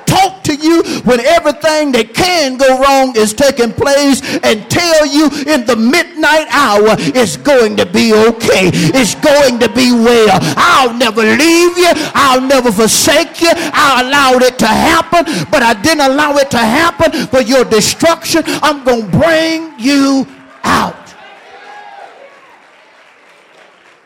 you 0.62 0.82
when 1.04 1.20
everything 1.20 1.92
that 1.92 2.14
can 2.14 2.56
go 2.56 2.80
wrong 2.80 3.16
is 3.16 3.32
taking 3.32 3.72
place 3.72 4.20
and 4.42 4.68
tell 4.70 5.06
you 5.06 5.26
in 5.46 5.66
the 5.66 5.76
midnight 5.76 6.46
hour 6.50 6.96
it's 7.14 7.36
going 7.36 7.76
to 7.76 7.86
be 7.86 8.12
okay. 8.12 8.70
It's 8.72 9.14
going 9.14 9.58
to 9.60 9.68
be 9.68 9.92
well. 9.92 10.38
I'll 10.56 10.94
never 10.94 11.22
leave 11.22 11.76
you. 11.76 11.92
I'll 12.14 12.40
never 12.40 12.70
forsake 12.72 13.40
you. 13.40 13.50
I 13.54 14.02
allowed 14.04 14.42
it 14.42 14.58
to 14.60 14.66
happen, 14.66 15.24
but 15.50 15.62
I 15.62 15.74
didn't 15.74 16.04
allow 16.10 16.36
it 16.36 16.50
to 16.52 16.58
happen 16.58 17.26
for 17.28 17.40
your 17.40 17.64
destruction. 17.64 18.42
I'm 18.46 18.84
going 18.84 19.10
to 19.10 19.18
bring 19.18 19.78
you 19.78 20.26
out. 20.62 21.14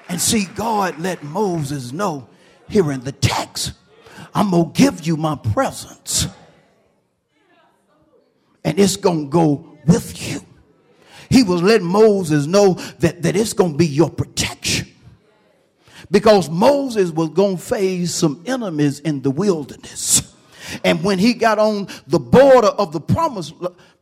And 0.08 0.20
see, 0.20 0.46
God 0.46 0.98
let 0.98 1.22
Moses 1.22 1.92
know 1.92 2.28
here 2.68 2.92
in 2.92 3.00
the 3.00 3.12
text, 3.12 3.72
I'm 4.34 4.50
going 4.50 4.72
to 4.72 4.78
give 4.78 5.06
you 5.06 5.16
my 5.16 5.36
presence. 5.36 6.28
And 8.68 8.78
it's 8.78 8.98
going 8.98 9.24
to 9.24 9.30
go 9.30 9.78
with 9.86 10.30
you. 10.30 10.40
He 11.30 11.42
was 11.42 11.62
letting 11.62 11.86
Moses 11.86 12.46
know 12.46 12.74
that, 12.98 13.22
that 13.22 13.34
it's 13.34 13.54
going 13.54 13.72
to 13.72 13.78
be 13.78 13.86
your 13.86 14.10
protection. 14.10 14.88
Because 16.10 16.50
Moses 16.50 17.10
was 17.10 17.30
going 17.30 17.56
to 17.56 17.62
face 17.62 18.14
some 18.14 18.42
enemies 18.44 19.00
in 19.00 19.22
the 19.22 19.30
wilderness. 19.30 20.34
And 20.84 21.02
when 21.02 21.18
he 21.18 21.32
got 21.32 21.58
on 21.58 21.88
the 22.08 22.18
border 22.18 22.68
of 22.68 22.92
the 22.92 23.00
promised 23.00 23.54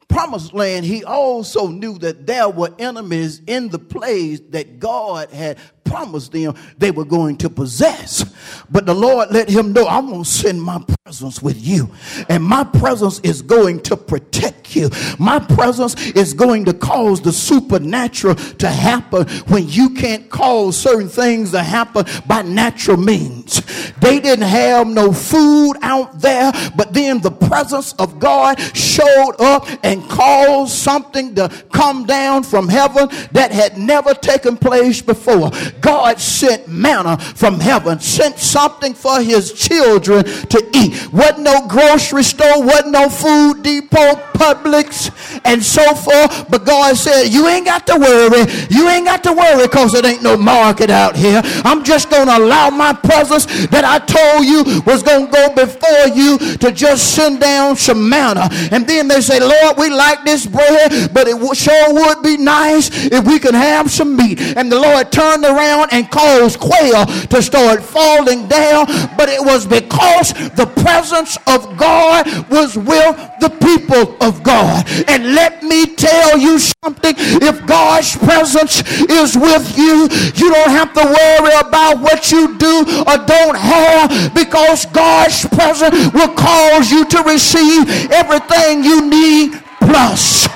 promised 0.08 0.52
land, 0.52 0.84
he 0.84 1.04
also 1.04 1.68
knew 1.68 1.96
that 1.98 2.26
there 2.26 2.48
were 2.48 2.74
enemies 2.76 3.42
in 3.46 3.68
the 3.68 3.78
place 3.78 4.40
that 4.50 4.80
God 4.80 5.30
had 5.30 5.58
promised 5.86 6.32
them 6.32 6.54
they 6.78 6.90
were 6.90 7.04
going 7.04 7.36
to 7.38 7.50
possess. 7.50 8.24
But 8.70 8.86
the 8.86 8.94
Lord 8.94 9.30
let 9.30 9.48
him 9.48 9.72
know, 9.72 9.86
I'm 9.86 10.08
going 10.08 10.24
to 10.24 10.28
send 10.28 10.62
my 10.62 10.82
presence 11.04 11.40
with 11.40 11.64
you. 11.64 11.90
And 12.28 12.42
my 12.42 12.64
presence 12.64 13.20
is 13.20 13.42
going 13.42 13.80
to 13.82 13.96
protect 13.96 14.74
you. 14.74 14.90
My 15.18 15.38
presence 15.38 15.94
is 16.10 16.34
going 16.34 16.64
to 16.66 16.74
cause 16.74 17.20
the 17.20 17.32
supernatural 17.32 18.34
to 18.34 18.68
happen 18.68 19.28
when 19.48 19.68
you 19.68 19.90
can't 19.90 20.28
cause 20.30 20.76
certain 20.76 21.08
things 21.08 21.52
to 21.52 21.62
happen 21.62 22.06
by 22.26 22.42
natural 22.42 22.96
means. 22.96 23.62
They 24.00 24.20
didn't 24.20 24.46
have 24.46 24.86
no 24.86 25.12
food 25.12 25.74
out 25.82 26.20
there, 26.20 26.52
but 26.76 26.92
then 26.92 27.20
the 27.20 27.30
presence 27.30 27.92
of 27.94 28.18
God 28.18 28.60
showed 28.76 29.36
up 29.38 29.68
and 29.84 30.08
caused 30.08 30.72
something 30.72 31.34
to 31.36 31.48
come 31.72 32.04
down 32.04 32.42
from 32.42 32.68
heaven 32.68 33.08
that 33.32 33.52
had 33.52 33.78
never 33.78 34.14
taken 34.14 34.56
place 34.56 35.00
before. 35.00 35.50
God 35.80 36.20
sent 36.20 36.68
manna 36.68 37.18
from 37.18 37.60
heaven, 37.60 38.00
sent 38.00 38.38
something 38.38 38.94
for 38.94 39.20
his 39.20 39.52
children 39.52 40.24
to 40.24 40.70
eat. 40.74 41.12
Wasn't 41.12 41.40
no 41.40 41.66
grocery 41.66 42.22
store, 42.22 42.62
wasn't 42.62 42.92
no 42.92 43.08
food 43.08 43.62
depot, 43.62 44.14
Publix, 44.36 45.10
and 45.44 45.62
so 45.62 45.94
forth. 45.94 46.48
But 46.50 46.64
God 46.64 46.96
said, 46.96 47.24
You 47.24 47.48
ain't 47.48 47.66
got 47.66 47.86
to 47.88 47.96
worry. 47.96 48.44
You 48.70 48.88
ain't 48.88 49.06
got 49.06 49.22
to 49.24 49.32
worry 49.32 49.66
because 49.66 49.94
it 49.94 50.04
ain't 50.04 50.22
no 50.22 50.36
market 50.36 50.90
out 50.90 51.16
here. 51.16 51.40
I'm 51.64 51.84
just 51.84 52.10
going 52.10 52.26
to 52.26 52.36
allow 52.36 52.70
my 52.70 52.92
presence 52.92 53.46
that 53.68 53.84
I 53.84 53.98
told 53.98 54.44
you 54.44 54.82
was 54.84 55.02
going 55.02 55.26
to 55.26 55.32
go 55.32 55.54
before 55.54 56.08
you 56.14 56.38
to 56.58 56.72
just 56.72 57.14
send 57.14 57.40
down 57.40 57.76
some 57.76 58.08
manna. 58.08 58.48
And 58.70 58.86
then 58.86 59.08
they 59.08 59.20
say, 59.20 59.40
Lord, 59.40 59.76
we 59.78 59.90
like 59.90 60.24
this 60.24 60.46
bread, 60.46 61.12
but 61.12 61.26
it 61.28 61.56
sure 61.56 61.94
would 61.94 62.22
be 62.22 62.36
nice 62.36 62.90
if 63.06 63.26
we 63.26 63.38
could 63.38 63.54
have 63.54 63.90
some 63.90 64.16
meat. 64.16 64.40
And 64.40 64.70
the 64.70 64.78
Lord 64.78 65.10
turned 65.10 65.44
around 65.44 65.65
and 65.66 66.10
caused 66.10 66.60
quail 66.60 67.06
to 67.06 67.42
start 67.42 67.82
falling 67.82 68.46
down, 68.48 68.86
but 69.16 69.28
it 69.28 69.40
was 69.40 69.66
because 69.66 70.32
the 70.54 70.70
presence 70.82 71.36
of 71.46 71.76
God 71.76 72.26
was 72.50 72.76
with 72.76 73.16
the 73.40 73.50
people 73.60 74.16
of 74.22 74.42
God. 74.42 74.86
And 75.08 75.34
let 75.34 75.62
me 75.62 75.94
tell 75.94 76.38
you 76.38 76.58
something 76.58 77.14
if 77.18 77.66
God's 77.66 78.16
presence 78.16 78.82
is 79.10 79.36
with 79.36 79.76
you, 79.76 80.08
you 80.34 80.52
don't 80.52 80.70
have 80.70 80.92
to 80.94 81.04
worry 81.04 81.54
about 81.60 82.00
what 82.00 82.30
you 82.30 82.56
do 82.58 82.84
or 83.06 83.16
don't 83.26 83.56
have 83.56 84.34
because 84.34 84.86
God's 84.86 85.46
presence 85.46 86.12
will 86.12 86.32
cause 86.34 86.90
you 86.90 87.04
to 87.06 87.22
receive 87.22 88.10
everything 88.10 88.84
you 88.84 89.08
need 89.08 89.62
plus. 89.80 90.48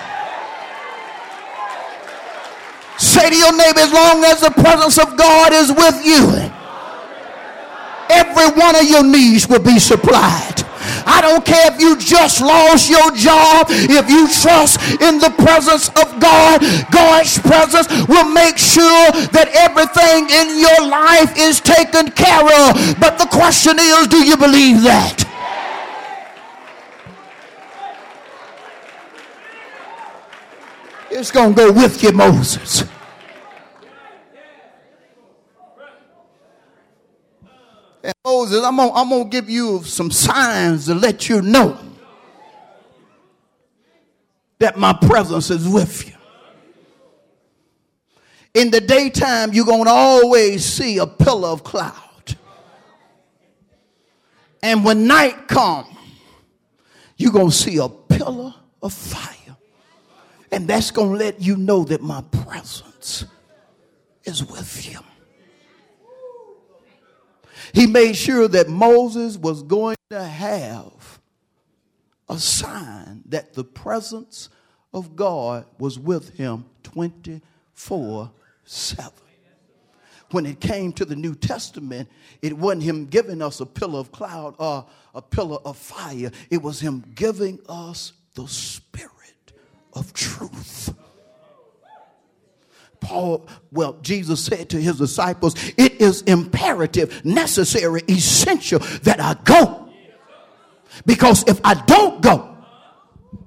Say 3.00 3.30
to 3.30 3.36
your 3.36 3.56
neighbor, 3.56 3.80
as 3.80 3.92
long 3.92 4.22
as 4.24 4.40
the 4.42 4.50
presence 4.50 4.98
of 4.98 5.16
God 5.16 5.54
is 5.54 5.72
with 5.72 6.04
you, 6.04 6.28
every 8.12 8.60
one 8.60 8.76
of 8.76 8.84
your 8.84 9.02
needs 9.02 9.48
will 9.48 9.62
be 9.64 9.78
supplied. 9.78 10.60
I 11.06 11.22
don't 11.22 11.44
care 11.44 11.72
if 11.72 11.80
you 11.80 11.96
just 11.96 12.42
lost 12.42 12.90
your 12.90 13.10
job. 13.16 13.68
If 13.70 14.10
you 14.10 14.28
trust 14.28 15.00
in 15.00 15.16
the 15.18 15.32
presence 15.40 15.88
of 15.96 16.20
God, 16.20 16.60
God's 16.92 17.38
presence 17.38 17.88
will 18.04 18.28
make 18.28 18.58
sure 18.58 19.08
that 19.32 19.48
everything 19.56 20.28
in 20.28 20.60
your 20.60 20.84
life 20.84 21.32
is 21.40 21.60
taken 21.60 22.10
care 22.12 22.44
of. 22.68 23.00
But 23.00 23.16
the 23.16 23.26
question 23.32 23.78
is, 23.78 24.08
do 24.08 24.24
you 24.24 24.36
believe 24.36 24.82
that? 24.82 25.29
It's 31.10 31.30
going 31.32 31.54
to 31.54 31.56
go 31.56 31.72
with 31.72 32.02
you, 32.02 32.12
Moses. 32.12 32.84
And 38.02 38.14
Moses, 38.24 38.64
I'm 38.64 38.76
gonna, 38.76 38.92
I'm 38.94 39.10
gonna 39.10 39.28
give 39.28 39.50
you 39.50 39.82
some 39.82 40.10
signs 40.10 40.86
to 40.86 40.94
let 40.94 41.28
you 41.28 41.42
know 41.42 41.78
that 44.58 44.78
my 44.78 44.92
presence 44.92 45.50
is 45.50 45.68
with 45.68 46.08
you. 46.08 46.14
In 48.54 48.70
the 48.70 48.80
daytime, 48.80 49.52
you're 49.52 49.66
gonna 49.66 49.90
always 49.90 50.64
see 50.64 50.98
a 50.98 51.06
pillar 51.06 51.48
of 51.48 51.62
cloud. 51.62 52.36
And 54.62 54.84
when 54.84 55.06
night 55.06 55.46
comes, 55.46 55.88
you're 57.16 57.32
gonna 57.32 57.50
see 57.50 57.76
a 57.78 57.88
pillar 57.88 58.54
of 58.82 58.92
fire. 58.92 59.39
And 60.52 60.66
that's 60.66 60.90
gonna 60.90 61.16
let 61.16 61.40
you 61.40 61.56
know 61.56 61.84
that 61.84 62.02
my 62.02 62.22
presence 62.22 63.24
is 64.24 64.44
with 64.44 64.90
you 64.90 65.00
he 67.72 67.86
made 67.86 68.16
sure 68.16 68.48
that 68.48 68.68
Moses 68.68 69.36
was 69.36 69.62
going 69.62 69.96
to 70.10 70.22
have 70.22 71.20
a 72.28 72.38
sign 72.38 73.22
that 73.26 73.54
the 73.54 73.64
presence 73.64 74.48
of 74.92 75.16
God 75.16 75.66
was 75.78 75.98
with 75.98 76.36
him 76.36 76.64
24 76.82 78.30
7. 78.64 79.12
When 80.30 80.46
it 80.46 80.60
came 80.60 80.92
to 80.92 81.04
the 81.04 81.16
New 81.16 81.34
Testament, 81.34 82.08
it 82.40 82.56
wasn't 82.56 82.84
him 82.84 83.06
giving 83.06 83.42
us 83.42 83.58
a 83.58 83.66
pillar 83.66 83.98
of 83.98 84.12
cloud 84.12 84.54
or 84.58 84.86
a 85.12 85.20
pillar 85.20 85.58
of 85.64 85.76
fire, 85.76 86.30
it 86.50 86.62
was 86.62 86.80
him 86.80 87.04
giving 87.16 87.58
us 87.68 88.12
the 88.34 88.46
spirit 88.46 89.10
of 90.00 90.12
truth. 90.12 90.94
Paul, 93.00 93.46
well, 93.72 93.94
Jesus 94.02 94.44
said 94.44 94.68
to 94.70 94.80
his 94.80 94.98
disciples, 94.98 95.54
It 95.76 96.00
is 96.00 96.22
imperative, 96.22 97.24
necessary, 97.24 98.02
essential 98.08 98.80
that 99.02 99.20
I 99.20 99.34
go. 99.44 99.88
Because 101.06 101.48
if 101.48 101.60
I 101.64 101.74
don't 101.74 102.20
go, 102.20 102.56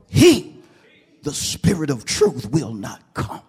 he, 0.08 0.56
the 1.22 1.34
Spirit 1.34 1.89
of 1.89 2.06
truth, 2.06 2.49
will 2.51 2.74
not 2.74 3.01
come. 3.14 3.41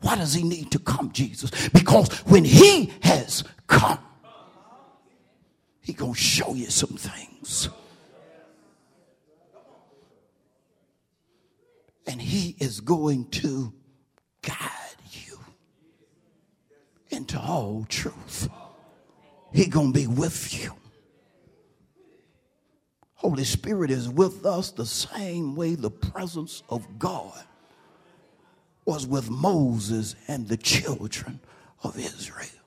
Why 0.00 0.14
does 0.14 0.34
he 0.34 0.42
need 0.42 0.70
to 0.72 0.78
come, 0.78 1.10
Jesus? 1.12 1.50
Because 1.70 2.12
when 2.26 2.44
he 2.44 2.92
has 3.02 3.42
come, 3.66 3.98
he 5.80 5.92
gonna 5.92 6.14
show 6.14 6.54
you 6.54 6.70
some 6.70 6.96
things. 6.96 7.68
And 12.06 12.20
he 12.20 12.56
is 12.58 12.80
going 12.80 13.28
to 13.30 13.72
guide 14.42 14.96
you 15.12 15.38
into 17.10 17.38
all 17.38 17.84
truth. 17.88 18.48
He 19.52 19.66
gonna 19.66 19.92
be 19.92 20.06
with 20.06 20.62
you. 20.62 20.72
Holy 23.14 23.44
Spirit 23.44 23.90
is 23.90 24.08
with 24.08 24.44
us 24.46 24.70
the 24.70 24.86
same 24.86 25.56
way 25.56 25.74
the 25.74 25.90
presence 25.90 26.62
of 26.68 26.98
God 26.98 27.44
was 28.84 29.06
with 29.06 29.30
Moses 29.30 30.14
and 30.28 30.46
the 30.46 30.56
children 30.56 31.40
of 31.82 31.98
Israel. 31.98 32.65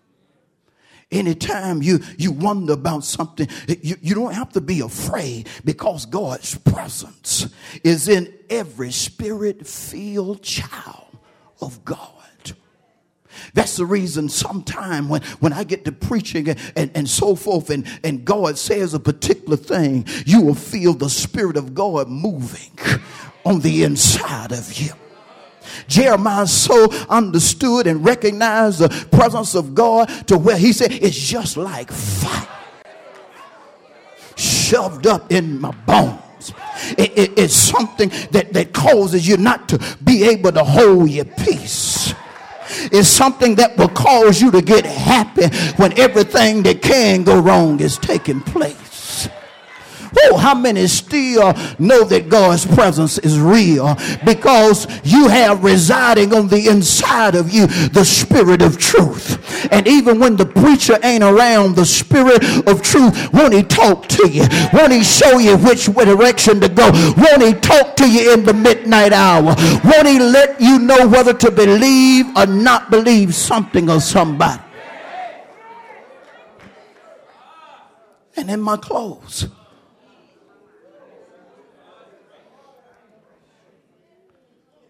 Anytime 1.12 1.82
you, 1.82 2.00
you 2.18 2.32
wonder 2.32 2.74
about 2.74 3.04
something, 3.04 3.48
you, 3.68 3.96
you 4.02 4.14
don't 4.14 4.34
have 4.34 4.52
to 4.54 4.62
be 4.62 4.82
afraid 4.82 5.50
because 5.66 6.06
God's 6.06 6.56
presence 6.56 7.52
is 7.84 8.08
in 8.08 8.32
every 8.50 8.92
spirit 8.92 9.66
filled 9.66 10.44
child 10.44 11.18
of 11.62 11.84
God. 11.84 12.14
That's 13.54 13.78
the 13.78 13.86
reason 13.86 14.30
sometime 14.30 15.10
when, 15.10 15.22
when 15.40 15.54
I 15.54 15.64
get 15.64 15.86
to 15.86 15.92
preaching 15.92 16.50
and, 16.50 16.60
and, 16.76 16.92
and, 16.94 17.10
so 17.10 17.36
forth 17.36 17.70
and, 17.70 17.88
and 18.04 18.24
God 18.24 18.58
says 18.58 18.94
a 18.94 19.00
particular 19.00 19.58
thing, 19.58 20.06
you 20.26 20.42
will 20.42 20.56
feel 20.56 20.94
the 20.94 21.10
Spirit 21.10 21.58
of 21.58 21.74
God 21.74 22.08
moving 22.08 22.78
on 23.46 23.62
the 23.62 23.84
inside 23.84 24.52
of 24.52 24.74
you. 24.74 24.92
Jeremiah 25.88 26.48
so 26.48 26.92
understood 27.10 27.88
and 27.88 28.04
recognized 28.04 28.80
the 28.80 28.90
presence 29.12 29.56
of 29.56 29.76
God 29.76 30.08
to 30.28 30.38
where 30.38 30.58
he 30.58 30.74
said, 30.74 30.92
It's 30.92 31.18
just 31.18 31.58
like 31.58 31.92
fire 31.92 32.48
shoved 34.40 35.08
up 35.08 35.32
in 35.32 35.60
my 35.60 35.72
bones. 35.86 36.54
It, 36.98 37.18
it, 37.18 37.40
it's 37.40 37.54
something 37.54 38.10
that, 38.32 38.54
that 38.54 38.74
causes 38.74 39.28
you 39.28 39.38
not 39.38 39.68
to 39.70 39.98
be 40.04 40.24
able 40.24 40.52
to 40.54 40.64
hold 40.64 41.10
your 41.10 41.26
peace. 41.26 42.14
It's 42.92 43.10
something 43.10 43.56
that 43.56 43.78
will 43.78 43.90
cause 43.90 44.42
you 44.42 44.52
to 44.52 44.62
get 44.62 44.86
happy 44.86 45.48
when 45.78 45.98
everything 46.00 46.64
that 46.64 46.82
can 46.82 47.24
go 47.24 47.40
wrong 47.40 47.80
is 47.80 47.98
taking 47.98 48.42
place. 48.42 48.89
Oh, 50.18 50.38
how 50.38 50.56
many 50.56 50.88
still 50.88 51.54
know 51.78 52.04
that 52.06 52.30
God's 52.30 52.66
presence 52.66 53.18
is 53.20 53.40
real? 53.40 53.96
Because 54.26 54.88
you 55.04 55.28
have 55.28 55.64
residing 55.64 56.34
on 56.34 56.48
the 56.48 56.68
inside 56.68 57.36
of 57.36 57.52
you 57.52 57.68
the 57.68 58.04
spirit 58.04 58.62
of 58.62 58.78
truth. 58.78 59.38
And 59.72 59.88
even 59.88 60.20
when 60.20 60.36
the 60.36 60.46
preacher 60.46 60.98
ain't 61.04 61.24
around, 61.24 61.76
the 61.76 61.86
spirit 61.86 62.44
of 62.68 62.82
truth, 62.82 63.32
won't 63.34 63.54
he 63.54 63.64
talk 63.64 64.08
to 64.08 64.28
you? 64.28 64.46
Won't 64.74 64.94
he 64.94 65.04
show 65.04 65.38
you 65.38 65.58
which 65.58 65.86
direction 65.86 66.60
to 66.62 66.70
go? 66.70 66.90
Won't 67.18 67.44
he 67.44 67.54
talk 67.54 67.96
to 67.98 68.10
you 68.10 68.34
in 68.34 68.44
the 68.44 68.54
midnight 68.54 69.14
hour? 69.14 69.56
Won't 69.84 70.08
he 70.08 70.20
let 70.20 70.60
you 70.60 70.80
know 70.80 71.08
whether 71.08 71.34
to 71.34 71.52
believe 71.52 72.26
or 72.36 72.46
not 72.46 72.90
believe 72.90 73.36
something 73.36 73.90
or 73.90 74.00
somebody? 74.00 74.62
And 78.36 78.50
in 78.50 78.62
my 78.62 78.78
clothes. 78.78 79.48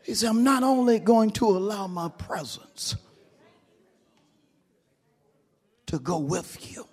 He 0.10 0.16
said, 0.16 0.30
I'm 0.32 0.44
not 0.44 0.64
only 0.64 0.98
going 0.98 1.30
to 1.34 1.46
allow 1.46 1.86
my 1.86 2.10
presence 2.10 2.96
to 5.86 6.00
go 6.00 6.18
with 6.18 6.74
you, 6.74 6.88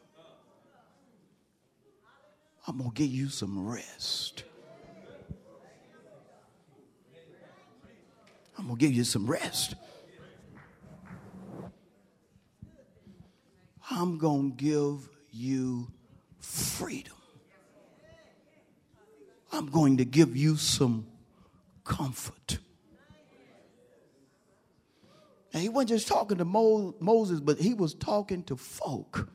I'm 2.68 2.76
going 2.76 2.90
to 2.90 2.94
give 2.94 3.10
you 3.10 3.30
some 3.30 3.66
rest. 3.66 4.44
I'm 8.58 8.66
going 8.66 8.76
to 8.76 8.86
give 8.86 8.92
you 8.92 9.04
some 9.04 9.26
rest. 9.26 9.76
I'm 13.90 14.18
going 14.18 14.50
to 14.50 14.62
give 14.62 15.08
you 15.32 15.88
freedom. 16.38 17.16
I'm 19.52 19.68
going 19.70 19.96
to 19.96 20.04
give 20.04 20.36
you 20.36 20.56
some 20.56 21.06
comfort. 21.82 22.55
And 25.56 25.62
he 25.62 25.70
wasn't 25.70 25.88
just 25.88 26.06
talking 26.06 26.36
to 26.36 26.44
Mo- 26.44 26.94
Moses, 27.00 27.40
but 27.40 27.58
he 27.58 27.72
was 27.72 27.94
talking 27.94 28.42
to 28.42 28.58
folk 28.58 29.26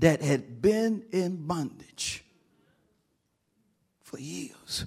that 0.00 0.20
had 0.20 0.60
been 0.60 1.02
in 1.12 1.46
bondage 1.46 2.22
for 4.02 4.20
years. 4.20 4.84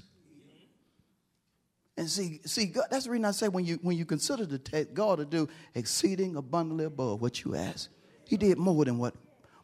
And 1.97 2.07
see, 2.07 2.39
see, 2.45 2.67
God, 2.67 2.85
that's 2.91 3.05
the 3.05 3.09
reason 3.09 3.25
I 3.25 3.31
say 3.31 3.47
when 3.47 3.65
you 3.65 3.79
when 3.81 3.97
you 3.97 4.05
consider 4.05 4.45
the 4.45 4.59
text, 4.59 4.93
God 4.93 5.17
to 5.17 5.25
do 5.25 5.49
exceeding 5.73 6.35
abundantly 6.35 6.85
above 6.85 7.19
what 7.19 7.43
you 7.43 7.55
ask. 7.55 7.89
He 8.27 8.37
did 8.37 8.59
more 8.59 8.85
than 8.85 8.99
what 8.99 9.15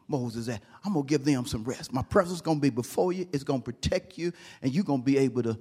Moses 0.08 0.48
asked. 0.48 0.62
I'm 0.84 0.94
gonna 0.94 1.06
give 1.06 1.24
them 1.24 1.46
some 1.46 1.62
rest. 1.62 1.92
My 1.92 2.02
presence 2.02 2.38
is 2.38 2.42
gonna 2.42 2.58
be 2.58 2.70
before 2.70 3.12
you. 3.12 3.28
It's 3.32 3.44
gonna 3.44 3.62
protect 3.62 4.18
you, 4.18 4.32
and 4.60 4.74
you're 4.74 4.82
gonna 4.82 5.04
be 5.04 5.18
able 5.18 5.44
to 5.44 5.56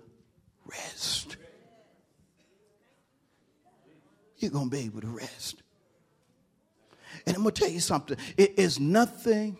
rest. 0.65 1.37
You're 4.41 4.51
gonna 4.51 4.69
be 4.69 4.79
able 4.79 5.01
to 5.01 5.07
rest. 5.07 5.61
And 7.25 7.35
I'm 7.35 7.43
gonna 7.43 7.51
tell 7.51 7.69
you 7.69 7.79
something. 7.79 8.17
It 8.37 8.57
is 8.57 8.79
nothing 8.79 9.57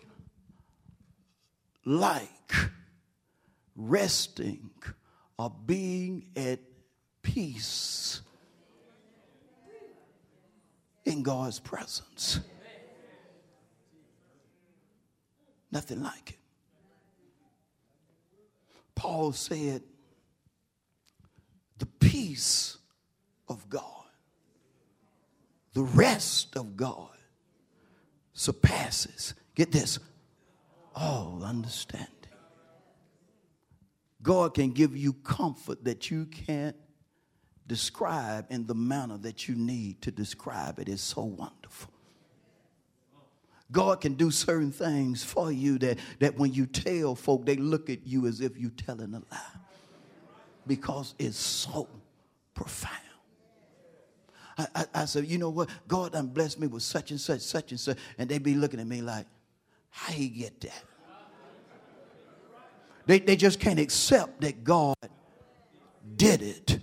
like 1.84 2.54
resting 3.76 4.70
or 5.38 5.50
being 5.66 6.26
at 6.36 6.58
peace 7.22 8.20
in 11.04 11.22
God's 11.22 11.58
presence. 11.60 12.40
Nothing 15.70 16.02
like 16.02 16.30
it. 16.30 16.36
Paul 18.94 19.32
said, 19.32 19.82
the 21.78 21.86
peace 21.86 22.76
of 23.48 23.68
God, 23.68 24.01
the 25.74 25.82
rest 25.82 26.56
of 26.56 26.76
God 26.76 27.08
surpasses, 28.34 29.34
get 29.54 29.72
this, 29.72 29.98
all 30.94 31.42
understanding. 31.44 32.08
God 34.22 34.54
can 34.54 34.70
give 34.70 34.96
you 34.96 35.14
comfort 35.14 35.84
that 35.84 36.10
you 36.10 36.26
can't 36.26 36.76
describe 37.66 38.46
in 38.50 38.66
the 38.66 38.74
manner 38.74 39.18
that 39.18 39.48
you 39.48 39.54
need 39.54 40.02
to 40.02 40.10
describe 40.10 40.78
it. 40.78 40.88
It's 40.88 41.02
so 41.02 41.22
wonderful. 41.22 41.92
God 43.70 44.02
can 44.02 44.14
do 44.14 44.30
certain 44.30 44.70
things 44.70 45.24
for 45.24 45.50
you 45.50 45.78
that, 45.78 45.98
that 46.20 46.36
when 46.36 46.52
you 46.52 46.66
tell 46.66 47.14
folk, 47.14 47.46
they 47.46 47.56
look 47.56 47.88
at 47.88 48.06
you 48.06 48.26
as 48.26 48.40
if 48.40 48.58
you're 48.58 48.70
telling 48.70 49.14
a 49.14 49.22
lie 49.30 49.60
because 50.66 51.14
it's 51.18 51.38
so 51.38 51.88
profound. 52.54 52.98
I, 54.58 54.66
I, 54.74 54.84
I, 54.94 55.04
said, 55.06 55.26
you 55.26 55.38
know 55.38 55.50
what? 55.50 55.68
God 55.88 56.12
done 56.12 56.28
blessed 56.28 56.60
me 56.60 56.66
with 56.66 56.82
such 56.82 57.10
and 57.10 57.20
such, 57.20 57.40
such 57.40 57.70
and 57.70 57.80
such. 57.80 57.98
And 58.18 58.28
they'd 58.28 58.42
be 58.42 58.54
looking 58.54 58.80
at 58.80 58.86
me 58.86 59.00
like, 59.00 59.26
how 59.90 60.12
he 60.12 60.28
get 60.28 60.60
that? 60.62 60.84
They, 63.06 63.18
they 63.18 63.36
just 63.36 63.60
can't 63.60 63.80
accept 63.80 64.42
that 64.42 64.62
God 64.64 64.96
did 66.16 66.42
it. 66.42 66.78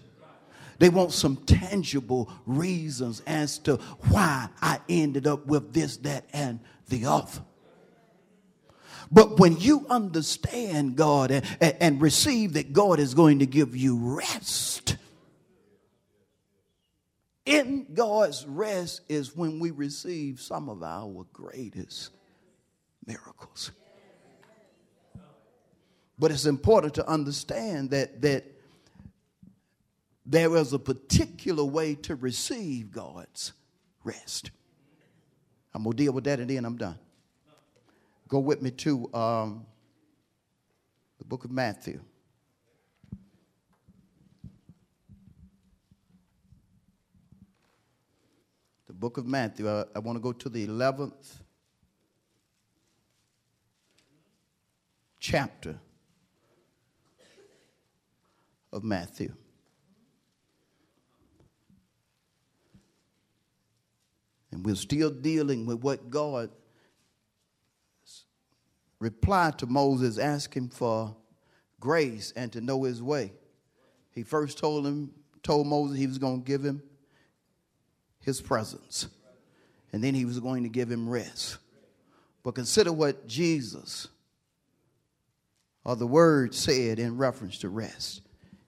They 0.80 0.90
want 0.90 1.12
some 1.12 1.38
tangible 1.38 2.32
reasons 2.46 3.22
as 3.28 3.60
to 3.60 3.76
why 4.10 4.48
I 4.62 4.80
ended 4.88 5.28
up 5.28 5.46
with 5.46 5.74
this, 5.74 5.98
that, 5.98 6.26
and 6.34 6.60
the 6.88 7.06
other. 7.06 7.42
But 9.12 9.40
when 9.40 9.58
you 9.58 9.86
understand 9.90 10.96
God 10.96 11.32
and, 11.32 11.46
and, 11.62 12.02
receive 12.02 12.54
that 12.54 12.74
God 12.74 13.00
is 13.00 13.14
going 13.14 13.40
to 13.40 13.46
give 13.46 13.76
you 13.76 13.98
rest, 13.98 14.98
in 17.50 17.88
God's 17.96 18.46
rest 18.46 19.02
is 19.10 19.36
when 19.36 19.60
we 19.60 19.72
receive 19.72 20.40
some 20.40 20.70
of 20.70 20.84
our 20.84 21.26
greatest 21.34 22.12
miracles. 23.08 23.72
But 26.20 26.30
it's 26.30 26.46
important 26.46 26.94
to 26.96 27.08
understand 27.08 27.90
that, 27.90 28.22
that 28.22 28.46
there 30.28 30.56
is 30.58 30.74
a 30.74 30.80
particular 30.80 31.64
way 31.64 31.96
to 31.96 32.14
receive 32.16 32.92
God's 32.92 33.54
rest. 34.04 34.52
I'm 35.74 35.84
going 35.84 35.98
to 35.98 36.04
deal 36.04 36.14
with 36.14 36.26
that 36.26 36.40
and 36.40 36.48
then 36.52 36.66
I'm 36.66 36.78
done. 36.78 37.00
Go 38.28 38.38
with 38.38 38.62
me 38.62 38.70
to 38.70 39.12
um, 39.12 39.66
the 41.18 41.26
book 41.26 41.46
of 41.46 41.52
Matthew. 41.52 42.00
Book 49.00 49.18
of 49.18 49.26
Matthew. 49.26 49.70
I, 49.70 49.86
I 49.96 50.00
want 50.00 50.18
to 50.18 50.20
go 50.22 50.34
to 50.34 50.50
the 50.50 50.68
11th 50.68 51.38
chapter 55.20 55.80
of 58.74 58.84
Matthew. 58.84 59.34
And 64.52 64.66
we're 64.66 64.76
still 64.76 65.12
dealing 65.12 65.66
with 65.66 65.80
what 65.80 66.10
God 66.10 66.50
replied 69.00 69.58
to 69.60 69.66
Moses 69.66 70.18
asking 70.18 70.70
for 70.70 71.16
grace 71.80 72.34
and 72.36 72.52
to 72.52 72.60
know 72.60 72.84
his 72.84 73.02
way. 73.02 73.32
He 74.12 74.24
first 74.24 74.58
told 74.58 74.86
him, 74.86 75.12
told 75.42 75.68
Moses 75.68 75.98
he 75.98 76.08
was 76.08 76.18
going 76.18 76.42
to 76.42 76.46
give 76.46 76.64
him 76.66 76.82
his 78.22 78.42
presence. 78.42 79.08
And 79.92 80.04
then 80.04 80.14
he 80.14 80.26
was 80.26 80.40
going 80.40 80.64
to 80.64 80.70
give 80.70 80.92
him 80.92 81.10
rest. 81.10 81.58
But 82.44 82.56
consider 82.56 82.92
what 82.92 83.28
Jesus 83.28 84.08
or 85.84 85.96
the 85.96 86.08
word 86.08 86.54
said 86.54 87.00
in 87.00 87.18
reference 87.18 87.58
to 87.60 87.70
rest. 87.70 88.22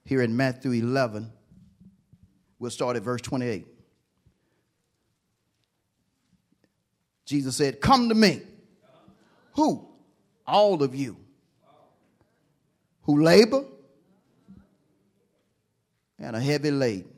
Here 0.06 0.22
in 0.22 0.36
Matthew 0.36 0.72
11, 0.72 1.32
we'll 2.60 2.72
start 2.72 2.98
at 2.98 3.04
verse 3.04 3.22
28. 3.22 3.68
Jesus 7.26 7.56
said, 7.56 7.80
Come 7.80 8.10
to 8.10 8.16
me. 8.16 8.42
Who? 9.54 9.88
All 10.48 10.82
of 10.82 10.96
you 10.96 11.18
who 13.04 13.24
labor 13.24 13.64
and 16.20 16.36
are 16.36 16.42
heavy 16.42 16.72
laden. 16.72 17.11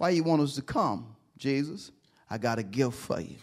Why 0.00 0.08
you 0.08 0.22
want 0.22 0.40
us 0.40 0.54
to 0.54 0.62
come, 0.62 1.14
Jesus? 1.36 1.92
I 2.30 2.38
got 2.38 2.58
a 2.58 2.62
gift 2.62 2.96
for 2.96 3.20
you. 3.20 3.36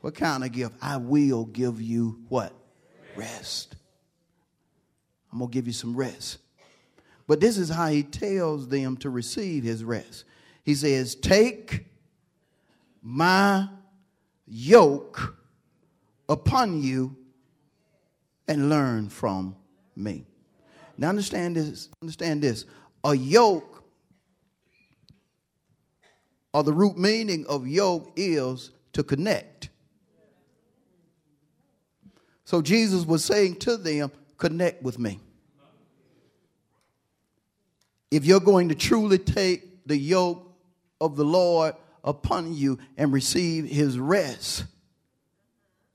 What 0.00 0.14
kind 0.14 0.44
of 0.44 0.52
gift? 0.52 0.76
I 0.80 0.96
will 0.96 1.44
give 1.44 1.82
you 1.82 2.20
what? 2.28 2.52
Rest. 3.16 3.74
I'm 5.32 5.40
going 5.40 5.50
to 5.50 5.52
give 5.52 5.66
you 5.66 5.72
some 5.72 5.96
rest. 5.96 6.38
But 7.26 7.40
this 7.40 7.58
is 7.58 7.68
how 7.68 7.88
he 7.88 8.04
tells 8.04 8.68
them 8.68 8.96
to 8.98 9.10
receive 9.10 9.64
his 9.64 9.82
rest. 9.82 10.22
He 10.62 10.76
says, 10.76 11.16
Take 11.16 11.84
my 13.02 13.66
yoke 14.46 15.34
upon 16.28 16.80
you 16.80 17.16
and 18.46 18.68
learn 18.68 19.08
from 19.08 19.56
me. 19.96 20.26
Now 20.96 21.08
understand 21.08 21.56
this, 21.56 21.88
understand 22.00 22.40
this. 22.40 22.66
A 23.02 23.16
yoke 23.16 23.69
or 26.52 26.62
the 26.62 26.72
root 26.72 26.98
meaning 26.98 27.46
of 27.48 27.66
yoke 27.66 28.12
is 28.16 28.70
to 28.92 29.02
connect. 29.02 29.68
So 32.44 32.60
Jesus 32.60 33.04
was 33.04 33.24
saying 33.24 33.56
to 33.60 33.76
them, 33.76 34.10
connect 34.36 34.82
with 34.82 34.98
me. 34.98 35.20
If 38.10 38.24
you're 38.24 38.40
going 38.40 38.70
to 38.70 38.74
truly 38.74 39.18
take 39.18 39.86
the 39.86 39.96
yoke 39.96 40.52
of 41.00 41.14
the 41.14 41.24
Lord 41.24 41.74
upon 42.02 42.54
you 42.54 42.78
and 42.96 43.12
receive 43.12 43.66
his 43.66 43.98
rest, 43.98 44.64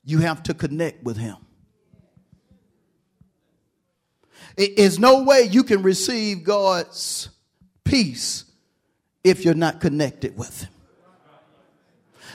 you 0.02 0.20
have 0.20 0.42
to 0.44 0.54
connect 0.54 1.04
with 1.04 1.18
him. 1.18 1.36
It 4.56 4.78
is 4.78 4.98
no 4.98 5.24
way 5.24 5.42
you 5.42 5.62
can 5.62 5.82
receive 5.82 6.42
God's 6.42 7.28
peace 7.84 8.45
if 9.26 9.44
you're 9.44 9.54
not 9.54 9.80
connected 9.80 10.38
with 10.38 10.62
him. 10.62 10.70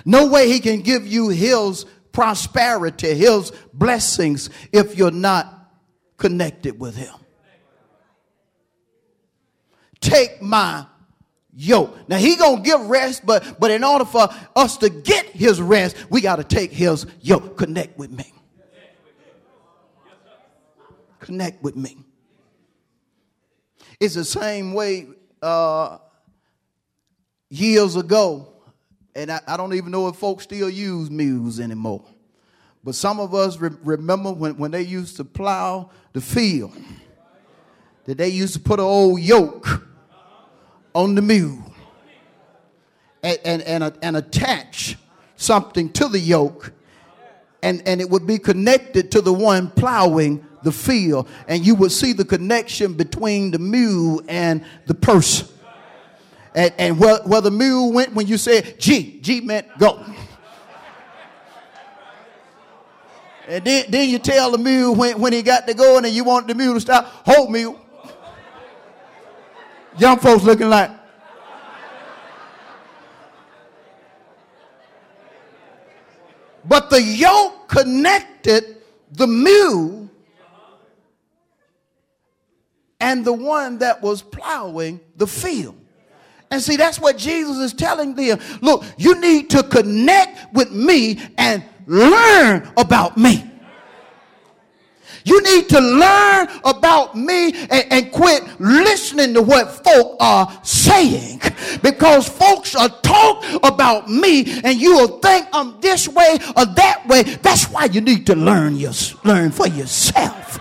No 0.04 0.28
way 0.28 0.50
he 0.50 0.60
can 0.60 0.82
give 0.82 1.08
you 1.08 1.30
his 1.30 1.86
prosperity, 2.12 3.14
his 3.14 3.52
blessings 3.74 4.50
if 4.74 4.98
you're 4.98 5.10
not 5.10 5.72
connected 6.18 6.78
with 6.78 6.98
him. 6.98 7.14
Take 10.02 10.42
my 10.42 10.86
yoke. 11.54 12.10
Now 12.10 12.18
he 12.18 12.36
gonna 12.36 12.62
give 12.62 12.82
rest, 12.82 13.26
but 13.26 13.58
but 13.60 13.72
in 13.72 13.84
order 13.86 14.04
for 14.04 14.28
us 14.56 14.76
to 14.78 14.90
get 14.90 15.28
his 15.28 15.62
rest, 15.62 15.96
we 16.10 16.20
got 16.20 16.38
to 16.38 16.44
take 16.44 16.72
his 16.72 17.06
yoke. 17.22 17.58
Connect 17.58 17.98
with 17.98 18.12
me. 18.12 18.34
Connect 21.20 21.64
with 21.64 21.78
me. 21.78 22.00
It's 24.00 24.16
the 24.16 24.26
same 24.26 24.74
way 24.74 25.08
uh, 25.42 26.00
years 27.52 27.98
ago, 27.98 28.48
and 29.14 29.32
I, 29.32 29.42
I 29.46 29.58
don't 29.58 29.74
even 29.74 29.92
know 29.92 30.08
if 30.08 30.16
folks 30.16 30.46
still 30.46 30.70
use 30.70 31.12
mules 31.12 31.60
anymore. 31.60 32.04
But 32.84 32.96
some 32.96 33.20
of 33.20 33.36
us 33.36 33.58
re- 33.58 33.70
remember 33.84 34.32
when, 34.32 34.58
when 34.58 34.72
they 34.72 34.82
used 34.82 35.18
to 35.18 35.26
plow 35.26 35.92
the 36.14 36.22
field, 36.22 36.76
that 38.06 38.18
they 38.18 38.30
used 38.30 38.54
to 38.54 38.60
put 38.60 38.80
an 38.80 38.86
old 38.86 39.20
yoke 39.20 39.86
on 40.96 41.14
the 41.14 41.22
mule 41.22 41.64
and, 43.22 43.40
and, 43.46 43.62
and, 43.62 43.98
and 44.02 44.18
attach 44.18 44.98
something 45.36 45.92
to 45.92 46.08
the 46.08 46.20
yoke, 46.20 46.72
and, 47.62 47.84
and 47.86 48.02
it 48.02 48.10
would 48.10 48.26
be 48.26 48.40
connected 48.40 49.12
to 49.12 49.22
the 49.22 49.34
one 49.34 49.70
plowing 49.70 50.44
the 50.64 50.72
field, 50.72 51.28
and 51.48 51.66
you 51.66 51.76
would 51.76 51.92
see 51.92 52.14
the 52.14 52.26
connection 52.26 52.94
between 52.94 53.52
the 53.52 53.60
mule 53.60 54.22
and 54.28 54.64
the 54.86 54.94
person. 54.94 55.48
And, 56.54 56.74
and 56.78 57.00
where, 57.00 57.22
where 57.24 57.42
the 57.42 57.52
mule 57.52 57.94
went 57.94 58.14
when 58.14 58.28
you 58.28 58.38
said 58.38 58.80
G, 58.80 59.20
G 59.22 59.42
meant 59.42 59.68
go. 59.78 60.06
And 63.48 63.64
then, 63.66 63.86
then 63.90 64.10
you 64.10 64.20
tell 64.20 64.52
the 64.52 64.58
mule 64.58 64.96
when, 64.96 65.20
when 65.20 65.34
he 65.34 65.42
got 65.42 65.68
to 65.68 65.74
go 65.74 65.98
and 65.98 66.08
you 66.08 66.24
want 66.24 66.48
the 66.48 66.56
mule 66.56 66.74
to 66.74 66.82
stop, 66.82 67.06
hold 67.26 67.52
mule. 67.52 67.80
Young 69.98 70.20
folks 70.20 70.44
looking 70.44 70.70
like, 70.70 70.92
But 76.64 76.90
the 76.90 77.02
yoke 77.02 77.68
connected 77.68 78.78
the 79.12 79.28
mule 79.28 80.10
and 83.00 83.26
the 83.26 83.34
one 83.34 83.80
that 83.80 84.02
was 84.02 84.22
plowing 84.22 85.00
the 85.16 85.28
field. 85.28 85.81
And 86.52 86.62
see, 86.62 86.76
that's 86.76 87.00
what 87.00 87.18
Jesus 87.18 87.58
is 87.58 87.74
telling 87.74 88.14
them. 88.14 88.40
Look, 88.62 88.84
you 88.98 89.20
need 89.20 89.50
to 89.52 89.64
connect 89.64 90.54
with 90.54 90.72
me 90.72 91.20
and 91.38 91.64
learn 91.88 92.70
about 92.78 93.18
me. 93.18 93.48
You 95.24 95.42
need 95.44 95.70
to 95.70 95.80
learn 95.80 96.48
about 96.66 97.16
me 97.16 97.54
and, 97.54 97.86
and, 97.92 98.12
quit 98.12 98.44
listening 98.60 99.36
to 99.36 99.42
what 99.42 99.84
folk 99.84 100.18
are 100.20 100.52
saying. 100.64 101.42
Because 101.84 102.28
folks 102.28 102.76
are 102.76 102.90
talk 102.90 103.44
about 103.64 104.10
me 104.10 104.62
and 104.64 104.82
you 104.82 104.96
will 104.96 105.20
think 105.20 105.48
I'm 105.54 105.80
this 105.80 106.08
way 106.08 106.40
or 106.58 106.66
that 106.66 107.04
way. 107.08 107.22
That's 107.22 107.66
why 107.66 107.86
you 107.86 108.02
need 108.02 108.26
to 108.28 108.36
learn 108.36 108.76
your, 108.78 108.94
learn 109.24 109.52
for 109.52 109.68
yourself. 109.68 110.60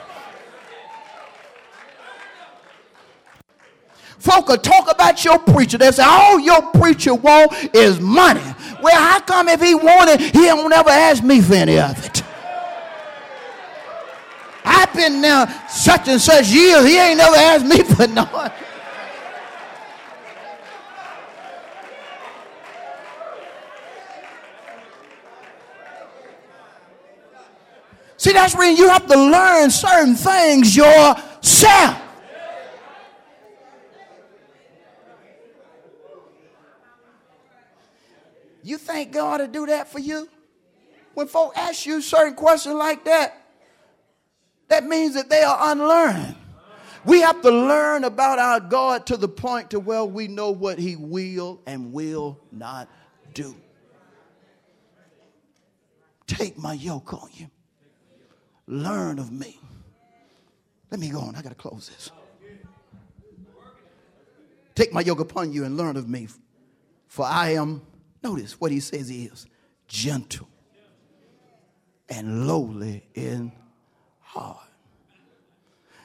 Folk 4.21 4.49
will 4.49 4.59
talk 4.59 4.91
about 4.91 5.25
your 5.25 5.39
preacher. 5.39 5.79
They 5.79 5.91
say, 5.91 6.05
all 6.05 6.39
your 6.39 6.61
preacher 6.73 7.15
want 7.15 7.53
is 7.75 7.99
money. 8.01 8.43
Well, 8.83 8.95
how 8.95 9.21
come 9.21 9.49
if 9.49 9.63
he 9.63 9.75
wanted, 9.75 10.21
he 10.21 10.45
don't 10.45 10.73
ever 10.73 10.91
ask 10.91 11.25
me 11.25 11.41
for 11.41 11.55
any 11.55 11.79
of 11.79 12.05
it? 12.05 12.23
I've 14.63 14.93
been 14.95 15.23
now 15.23 15.47
such 15.69 16.07
and 16.09 16.21
such 16.21 16.49
years. 16.49 16.85
He 16.85 16.99
ain't 16.99 17.17
never 17.17 17.35
asked 17.35 17.65
me 17.65 17.83
for 17.95 18.07
nothing. 18.07 18.53
See, 28.19 28.33
that's 28.33 28.55
when 28.55 28.77
you 28.77 28.87
have 28.91 29.07
to 29.07 29.17
learn 29.17 29.71
certain 29.71 30.15
things 30.15 30.77
yourself. 30.77 32.10
You 38.71 38.79
think 38.79 39.11
God 39.11 39.39
to 39.39 39.49
do 39.49 39.67
that 39.67 39.89
for 39.89 39.99
you? 39.99 40.29
When 41.15 41.27
folk 41.27 41.55
ask 41.57 41.87
you 41.87 42.01
certain 42.01 42.35
questions 42.35 42.77
like 42.77 43.05
that, 43.05 43.37
that 44.69 44.85
means 44.85 45.15
that 45.15 45.29
they 45.29 45.43
are 45.43 45.73
unlearned. 45.73 46.37
We 47.05 47.21
have 47.21 47.43
to 47.43 47.51
learn 47.51 48.05
about 48.05 48.39
our 48.39 48.61
God 48.61 49.07
to 49.07 49.17
the 49.17 49.27
point 49.27 49.71
to 49.71 49.81
where 49.81 50.05
we 50.05 50.29
know 50.29 50.53
what 50.53 50.79
he 50.79 50.95
will 50.95 51.61
and 51.67 51.93
will 51.93 52.39
not 52.53 52.89
do. 53.35 53.57
Take 56.29 56.57
my 56.57 56.75
yoke 56.75 57.13
on 57.13 57.29
you. 57.33 57.51
Learn 58.69 59.19
of 59.19 59.33
me. 59.33 59.59
Let 60.93 61.01
me 61.01 61.11
go 61.11 61.19
on. 61.19 61.35
I 61.35 61.43
got 61.43 61.49
to 61.49 61.55
close 61.57 61.89
this. 61.89 62.13
Take 64.77 64.93
my 64.93 65.01
yoke 65.01 65.19
upon 65.19 65.53
you 65.53 65.65
and 65.65 65.77
learn 65.77 65.97
of 65.97 66.09
me. 66.09 66.29
For 67.09 67.27
I 67.27 67.55
am, 67.55 67.83
notice 68.23 68.61
what 68.61 68.71
he 68.71 68.81
says 68.81 69.09
he 69.09 69.25
is 69.25 69.47
gentle 69.89 70.49
and 72.09 72.47
lowly 72.47 73.05
in 73.15 73.53
heart. 74.21 74.59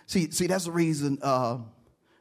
See, 0.07 0.29
see, 0.31 0.47
that's 0.47 0.65
the 0.65 0.71
reason 0.71 1.17
uh, 1.21 1.57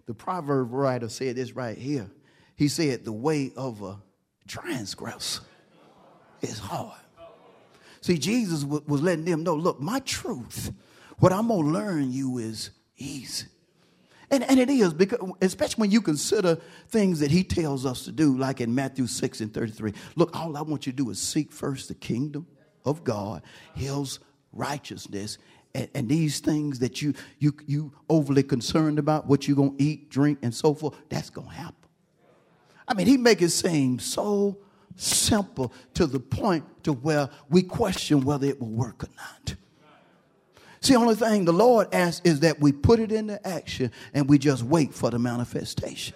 the 0.06 0.14
proverb 0.14 0.72
writer 0.72 1.08
said 1.08 1.36
this 1.36 1.52
right 1.52 1.76
here. 1.76 2.10
He 2.56 2.68
said, 2.68 3.04
The 3.04 3.12
way 3.12 3.52
of 3.56 3.82
a 3.82 3.98
transgressor 4.46 5.42
is 6.40 6.58
hard. 6.58 6.98
See, 8.00 8.18
Jesus 8.18 8.62
w- 8.62 8.82
was 8.86 9.02
letting 9.02 9.24
them 9.24 9.44
know, 9.44 9.54
look, 9.54 9.80
my 9.80 9.98
truth, 10.00 10.72
what 11.18 11.32
I'm 11.32 11.48
going 11.48 11.64
to 11.64 11.70
learn 11.70 12.12
you 12.12 12.38
is 12.38 12.70
easy. 12.96 13.46
And, 14.30 14.42
and 14.44 14.58
it 14.58 14.70
is, 14.70 14.94
because, 14.94 15.18
especially 15.40 15.82
when 15.82 15.90
you 15.90 16.00
consider 16.00 16.56
things 16.88 17.20
that 17.20 17.30
he 17.30 17.44
tells 17.44 17.84
us 17.84 18.04
to 18.04 18.12
do, 18.12 18.36
like 18.36 18.60
in 18.60 18.74
Matthew 18.74 19.06
6 19.06 19.40
and 19.40 19.52
33. 19.52 19.92
Look, 20.16 20.38
all 20.38 20.56
I 20.56 20.62
want 20.62 20.86
you 20.86 20.92
to 20.92 20.96
do 20.96 21.10
is 21.10 21.20
seek 21.20 21.52
first 21.52 21.88
the 21.88 21.94
kingdom 21.94 22.46
of 22.84 23.04
God, 23.04 23.42
his 23.74 24.18
righteousness, 24.52 25.38
and, 25.74 25.88
and, 25.94 26.08
these 26.08 26.38
things 26.38 26.78
that 26.78 27.02
you 27.02 27.14
you 27.40 27.52
you 27.66 27.92
overly 28.08 28.44
concerned 28.44 29.00
about, 29.00 29.26
what 29.26 29.48
you're 29.48 29.56
gonna 29.56 29.72
eat, 29.78 30.08
drink, 30.08 30.38
and 30.42 30.54
so 30.54 30.72
forth, 30.72 30.94
that's 31.08 31.30
gonna 31.30 31.50
happen. 31.50 31.74
I 32.86 32.94
mean, 32.94 33.08
he 33.08 33.16
make 33.16 33.42
it 33.42 33.50
seem 33.50 33.98
so 33.98 34.58
simple 34.94 35.72
to 35.94 36.06
the 36.06 36.20
point 36.20 36.64
to 36.84 36.92
where 36.92 37.28
we 37.48 37.62
question 37.62 38.24
whether 38.24 38.46
it 38.46 38.60
will 38.60 38.68
work 38.68 39.02
or 39.02 39.08
not. 39.16 39.56
See, 40.84 40.92
the 40.92 40.98
only 40.98 41.14
thing 41.14 41.46
the 41.46 41.52
Lord 41.52 41.88
asks 41.94 42.20
is 42.24 42.40
that 42.40 42.60
we 42.60 42.70
put 42.70 43.00
it 43.00 43.10
into 43.10 43.44
action 43.48 43.90
and 44.12 44.28
we 44.28 44.36
just 44.36 44.62
wait 44.62 44.92
for 44.92 45.10
the 45.10 45.18
manifestation. 45.18 46.14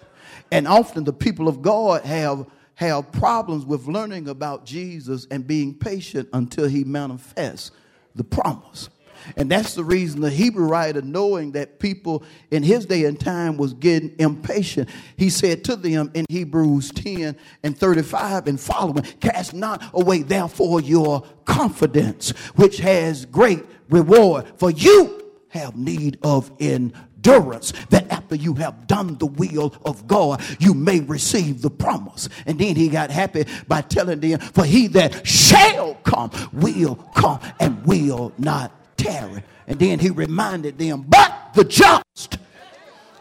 And 0.51 0.67
often 0.67 1.05
the 1.05 1.13
people 1.13 1.47
of 1.47 1.63
God 1.63 2.03
have 2.03 2.45
have 2.75 3.11
problems 3.11 3.65
with 3.65 3.87
learning 3.87 4.29
about 4.29 4.65
Jesus 4.65 5.25
and 5.31 5.47
being 5.47 5.73
patient 5.73 6.29
until 6.33 6.67
he 6.67 6.83
manifests 6.83 7.71
the 8.13 8.23
promise. 8.23 8.89
And 9.37 9.49
that's 9.49 9.73
the 9.75 9.83
reason 9.83 10.21
the 10.21 10.29
Hebrew 10.29 10.67
writer, 10.67 11.01
knowing 11.01 11.51
that 11.53 11.79
people 11.79 12.23
in 12.51 12.63
his 12.63 12.85
day 12.85 13.05
and 13.05 13.19
time 13.19 13.57
was 13.57 13.73
getting 13.73 14.15
impatient, 14.19 14.89
he 15.17 15.29
said 15.29 15.63
to 15.65 15.75
them 15.75 16.11
in 16.13 16.25
Hebrews 16.29 16.91
10 16.91 17.35
and 17.63 17.77
35 17.77 18.47
and 18.47 18.59
following, 18.59 19.03
Cast 19.19 19.53
not 19.53 19.83
away 19.93 20.23
therefore 20.23 20.81
your 20.81 21.23
confidence, 21.45 22.31
which 22.55 22.77
has 22.77 23.25
great 23.25 23.63
reward, 23.89 24.45
for 24.57 24.71
you 24.71 25.19
have 25.49 25.75
need 25.75 26.17
of 26.23 26.51
endurance, 26.59 27.73
that 27.89 28.09
after 28.11 28.35
you 28.35 28.53
have 28.55 28.87
done 28.87 29.17
the 29.17 29.25
will 29.25 29.73
of 29.83 30.07
God, 30.07 30.41
you 30.59 30.73
may 30.73 30.99
receive 31.01 31.61
the 31.61 31.69
promise. 31.69 32.29
And 32.45 32.59
then 32.59 32.75
he 32.75 32.87
got 32.89 33.11
happy 33.11 33.45
by 33.67 33.81
telling 33.81 34.19
them, 34.19 34.39
For 34.39 34.63
he 34.63 34.87
that 34.87 35.25
shall 35.25 35.95
come 35.95 36.31
will 36.53 36.95
come 37.15 37.39
and 37.59 37.85
will 37.85 38.31
not 38.37 38.71
tarry. 38.99 39.43
And 39.67 39.79
then 39.79 39.99
he 39.99 40.09
reminded 40.09 40.77
them, 40.77 41.05
but 41.07 41.53
the 41.53 41.63
just 41.63 42.37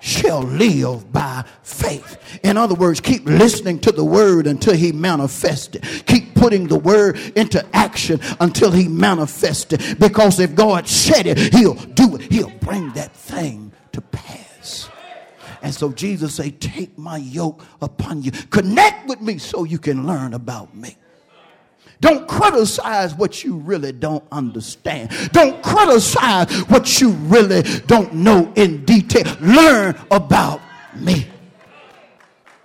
shall 0.00 0.42
live 0.42 1.12
by 1.12 1.44
faith. 1.62 2.40
In 2.42 2.56
other 2.56 2.74
words, 2.74 3.00
keep 3.00 3.24
listening 3.26 3.78
to 3.80 3.92
the 3.92 4.04
word 4.04 4.46
until 4.46 4.74
he 4.74 4.92
manifests 4.92 5.74
it. 5.74 6.06
Keep 6.06 6.34
putting 6.34 6.68
the 6.68 6.78
word 6.78 7.18
into 7.36 7.64
action 7.74 8.20
until 8.40 8.70
he 8.70 8.88
manifests 8.88 9.72
it. 9.72 9.98
Because 9.98 10.38
if 10.40 10.54
God 10.54 10.86
said 10.86 11.26
it, 11.26 11.38
he'll 11.52 11.74
do 11.74 12.16
it. 12.16 12.22
He'll 12.32 12.50
bring 12.60 12.92
that 12.92 13.12
thing 13.12 13.72
to 13.92 14.00
pass. 14.00 14.88
And 15.62 15.74
so 15.74 15.90
Jesus 15.90 16.36
said, 16.36 16.60
take 16.60 16.96
my 16.96 17.16
yoke 17.16 17.64
upon 17.82 18.22
you. 18.22 18.30
Connect 18.30 19.08
with 19.08 19.20
me 19.20 19.38
so 19.38 19.64
you 19.64 19.78
can 19.78 20.06
learn 20.06 20.32
about 20.32 20.74
me. 20.74 20.96
Don't 22.00 22.28
criticize 22.28 23.14
what 23.14 23.42
you 23.42 23.56
really 23.56 23.92
don't 23.92 24.24
understand. 24.30 25.10
Don't 25.32 25.62
criticize 25.62 26.48
what 26.68 27.00
you 27.00 27.10
really 27.10 27.62
don't 27.86 28.14
know 28.14 28.52
in 28.54 28.84
detail. 28.84 29.36
Learn 29.40 29.96
about 30.10 30.60
me. 30.94 31.26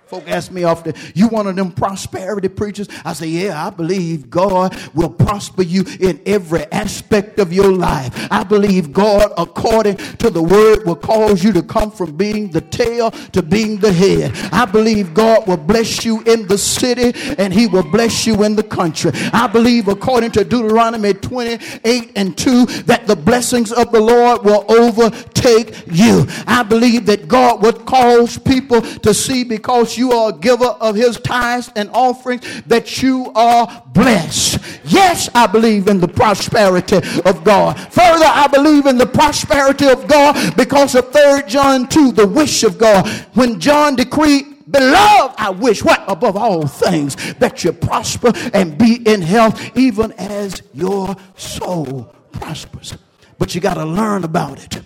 Folk 0.06 0.28
ask 0.28 0.52
me 0.52 0.64
often, 0.64 0.94
you 1.14 1.28
one 1.28 1.46
of 1.46 1.56
them 1.56 1.72
prosperity 1.72 2.48
preachers? 2.48 2.88
I 3.04 3.14
say, 3.14 3.26
yeah, 3.26 3.66
I 3.66 3.70
believe 3.70 4.28
God 4.28 4.76
will 4.92 5.08
prosper 5.08 5.62
you 5.62 5.84
in 5.98 6.20
every 6.26 6.64
aspect 6.72 7.38
of 7.38 7.52
your 7.52 7.72
life. 7.72 8.28
I 8.30 8.44
believe 8.44 8.92
God, 8.92 9.32
according 9.38 9.96
to 9.96 10.28
the 10.28 10.42
word, 10.42 10.84
will 10.84 10.96
cause 10.96 11.42
you 11.42 11.52
to 11.54 11.62
come 11.62 11.90
from 11.90 12.16
being 12.16 12.50
the 12.50 12.60
tail 12.60 13.10
to 13.10 13.42
being 13.42 13.78
the 13.78 13.92
head. 13.92 14.32
I 14.52 14.66
believe 14.66 15.14
God 15.14 15.46
will 15.46 15.56
bless 15.56 16.04
you 16.04 16.20
in 16.22 16.46
the 16.46 16.58
city 16.58 17.12
and 17.38 17.52
he 17.52 17.66
will 17.66 17.82
bless 17.90 18.26
you 18.26 18.44
in 18.44 18.56
the 18.56 18.62
country. 18.62 19.10
I 19.32 19.46
believe, 19.46 19.88
according 19.88 20.32
to 20.32 20.44
Deuteronomy 20.44 21.14
28 21.14 22.12
and 22.14 22.36
2, 22.36 22.66
that 22.84 23.06
the 23.06 23.16
blessings 23.16 23.72
of 23.72 23.90
the 23.90 24.00
Lord 24.00 24.44
will 24.44 24.64
overtake 24.68 25.86
you. 25.86 26.26
I 26.46 26.62
believe 26.62 27.06
that 27.06 27.26
God 27.26 27.62
would 27.62 27.86
cause 27.86 28.36
people 28.38 28.82
to 28.82 29.14
see 29.14 29.44
because 29.44 29.96
you 29.96 30.03
are 30.12 30.30
a 30.30 30.32
giver 30.32 30.64
of 30.64 30.94
his 30.94 31.18
tithes 31.18 31.70
and 31.76 31.90
offerings, 31.92 32.62
that 32.66 33.02
you 33.02 33.32
are 33.34 33.82
blessed. 33.92 34.58
Yes, 34.84 35.28
I 35.34 35.46
believe 35.46 35.88
in 35.88 36.00
the 36.00 36.08
prosperity 36.08 36.96
of 36.96 37.44
God. 37.44 37.78
Further, 37.92 38.26
I 38.26 38.48
believe 38.48 38.86
in 38.86 38.98
the 38.98 39.06
prosperity 39.06 39.88
of 39.88 40.06
God 40.06 40.56
because 40.56 40.94
of 40.94 41.12
3 41.12 41.42
John 41.46 41.88
2, 41.88 42.12
the 42.12 42.26
wish 42.26 42.62
of 42.64 42.78
God. 42.78 43.08
When 43.34 43.60
John 43.60 43.96
decreed, 43.96 44.46
Beloved, 44.70 45.34
I 45.38 45.50
wish 45.50 45.84
what 45.84 46.02
above 46.08 46.36
all 46.36 46.66
things 46.66 47.16
that 47.34 47.62
you 47.62 47.72
prosper 47.72 48.32
and 48.52 48.76
be 48.76 48.96
in 49.06 49.22
health, 49.22 49.76
even 49.76 50.12
as 50.12 50.62
your 50.72 51.14
soul 51.36 52.14
prospers. 52.32 52.96
But 53.38 53.54
you 53.54 53.60
got 53.60 53.74
to 53.74 53.84
learn 53.84 54.24
about 54.24 54.62
it. 54.62 54.82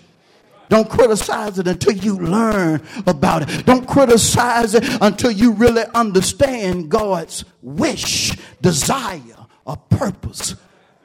Don't 0.69 0.89
criticize 0.89 1.57
it 1.57 1.67
until 1.67 1.93
you 1.93 2.17
learn 2.17 2.81
about 3.07 3.49
it. 3.49 3.65
Don't 3.65 3.87
criticize 3.87 4.75
it 4.75 4.83
until 5.01 5.31
you 5.31 5.53
really 5.53 5.83
understand 5.93 6.89
God's 6.89 7.43
wish, 7.61 8.37
desire, 8.61 9.47
or 9.65 9.77
purpose 9.77 10.55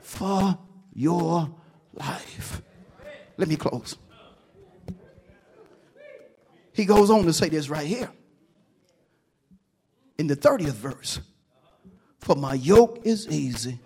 for 0.02 0.58
your 0.92 1.50
life. 1.94 2.62
Let 3.36 3.48
me 3.48 3.56
close. 3.56 3.96
He 6.72 6.84
goes 6.84 7.08
on 7.08 7.24
to 7.24 7.32
say 7.32 7.48
this 7.48 7.68
right 7.68 7.86
here 7.86 8.10
in 10.18 10.26
the 10.26 10.36
30th 10.36 10.72
verse 10.72 11.20
For 12.20 12.34
my 12.36 12.54
yoke 12.54 13.00
is 13.04 13.28
easy 13.28 13.80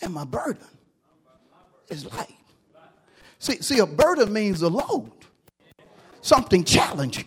and 0.00 0.14
my 0.14 0.24
burden 0.24 0.66
is 1.88 2.04
light. 2.12 2.41
See, 3.42 3.60
see, 3.60 3.80
a 3.80 3.86
burden 3.86 4.32
means 4.32 4.62
a 4.62 4.68
load, 4.68 5.10
something 6.20 6.62
challenging. 6.62 7.24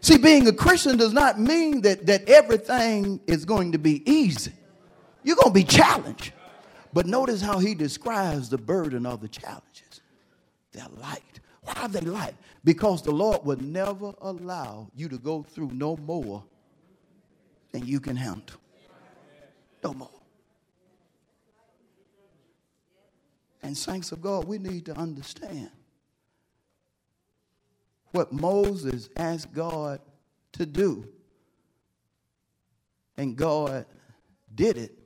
See, 0.00 0.16
being 0.16 0.46
a 0.46 0.52
Christian 0.52 0.96
does 0.96 1.12
not 1.12 1.40
mean 1.40 1.80
that, 1.80 2.06
that 2.06 2.28
everything 2.28 3.18
is 3.26 3.44
going 3.44 3.72
to 3.72 3.78
be 3.78 4.08
easy. 4.08 4.52
You're 5.24 5.34
going 5.34 5.48
to 5.48 5.52
be 5.52 5.64
challenged. 5.64 6.32
But 6.92 7.06
notice 7.06 7.40
how 7.40 7.58
he 7.58 7.74
describes 7.74 8.48
the 8.48 8.58
burden 8.58 9.04
of 9.06 9.20
the 9.20 9.26
challenges. 9.26 10.02
They're 10.70 10.86
light. 11.00 11.40
Why 11.62 11.72
are 11.82 11.88
they 11.88 12.02
light? 12.02 12.36
Because 12.62 13.02
the 13.02 13.10
Lord 13.10 13.44
would 13.44 13.60
never 13.60 14.14
allow 14.20 14.88
you 14.94 15.08
to 15.08 15.18
go 15.18 15.42
through 15.42 15.72
no 15.72 15.96
more 15.96 16.44
than 17.72 17.84
you 17.84 17.98
can 17.98 18.14
handle. 18.14 18.60
No 19.82 19.94
more. 19.94 20.10
And 23.64 23.74
saints 23.74 24.12
of 24.12 24.20
God, 24.20 24.44
we 24.44 24.58
need 24.58 24.84
to 24.84 24.96
understand 24.96 25.70
what 28.12 28.30
Moses 28.30 29.08
asked 29.16 29.54
God 29.54 30.00
to 30.52 30.66
do. 30.66 31.08
And 33.16 33.36
God 33.36 33.86
did 34.54 34.76
it 34.76 34.98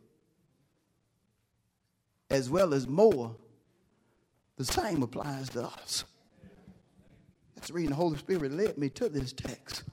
as 2.30 2.50
well 2.50 2.74
as 2.74 2.88
more. 2.88 3.36
The 4.56 4.64
same 4.64 5.04
applies 5.04 5.50
to 5.50 5.62
us. 5.62 6.02
That's 7.54 7.68
the 7.68 7.74
reason 7.74 7.90
the 7.90 7.96
Holy 7.96 8.18
Spirit 8.18 8.50
led 8.50 8.76
me 8.76 8.88
to 8.90 9.08
this 9.08 9.32
text. 9.32 9.84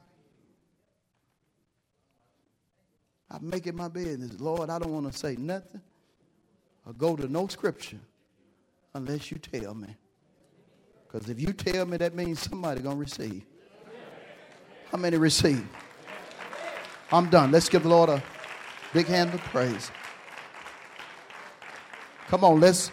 I'm 3.29 3.47
making 3.47 3.75
my 3.75 3.89
business. 3.89 4.39
Lord, 4.39 4.71
I 4.71 4.79
don't 4.79 4.91
want 4.91 5.11
to 5.11 5.15
say 5.15 5.35
nothing 5.35 5.81
or 6.87 6.93
go 6.93 7.15
to 7.15 7.27
no 7.27 7.45
scripture 7.45 7.99
unless 8.95 9.29
you 9.29 9.37
tell 9.37 9.75
me. 9.75 9.95
Because 11.05 11.29
if 11.29 11.39
you 11.39 11.53
tell 11.53 11.85
me, 11.85 11.97
that 11.97 12.15
means 12.15 12.39
somebody 12.39 12.81
going 12.81 12.95
to 12.95 12.99
receive. 12.99 13.43
How 14.91 14.97
many 14.97 15.17
receive? 15.17 15.67
I'm 17.11 17.29
done. 17.29 17.51
Let's 17.51 17.69
give 17.69 17.83
the 17.83 17.89
Lord 17.89 18.09
a 18.09 18.23
big 18.93 19.05
hand 19.05 19.33
of 19.33 19.41
praise. 19.41 19.91
Come 22.27 22.43
on, 22.43 22.59
let's 22.59 22.89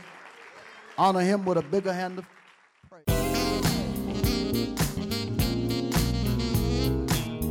honor 0.99 1.21
him 1.21 1.45
with 1.45 1.57
a 1.57 1.63
bigger 1.63 1.93
hand 1.93 2.19
of 2.19 2.27
praise. 2.91 3.05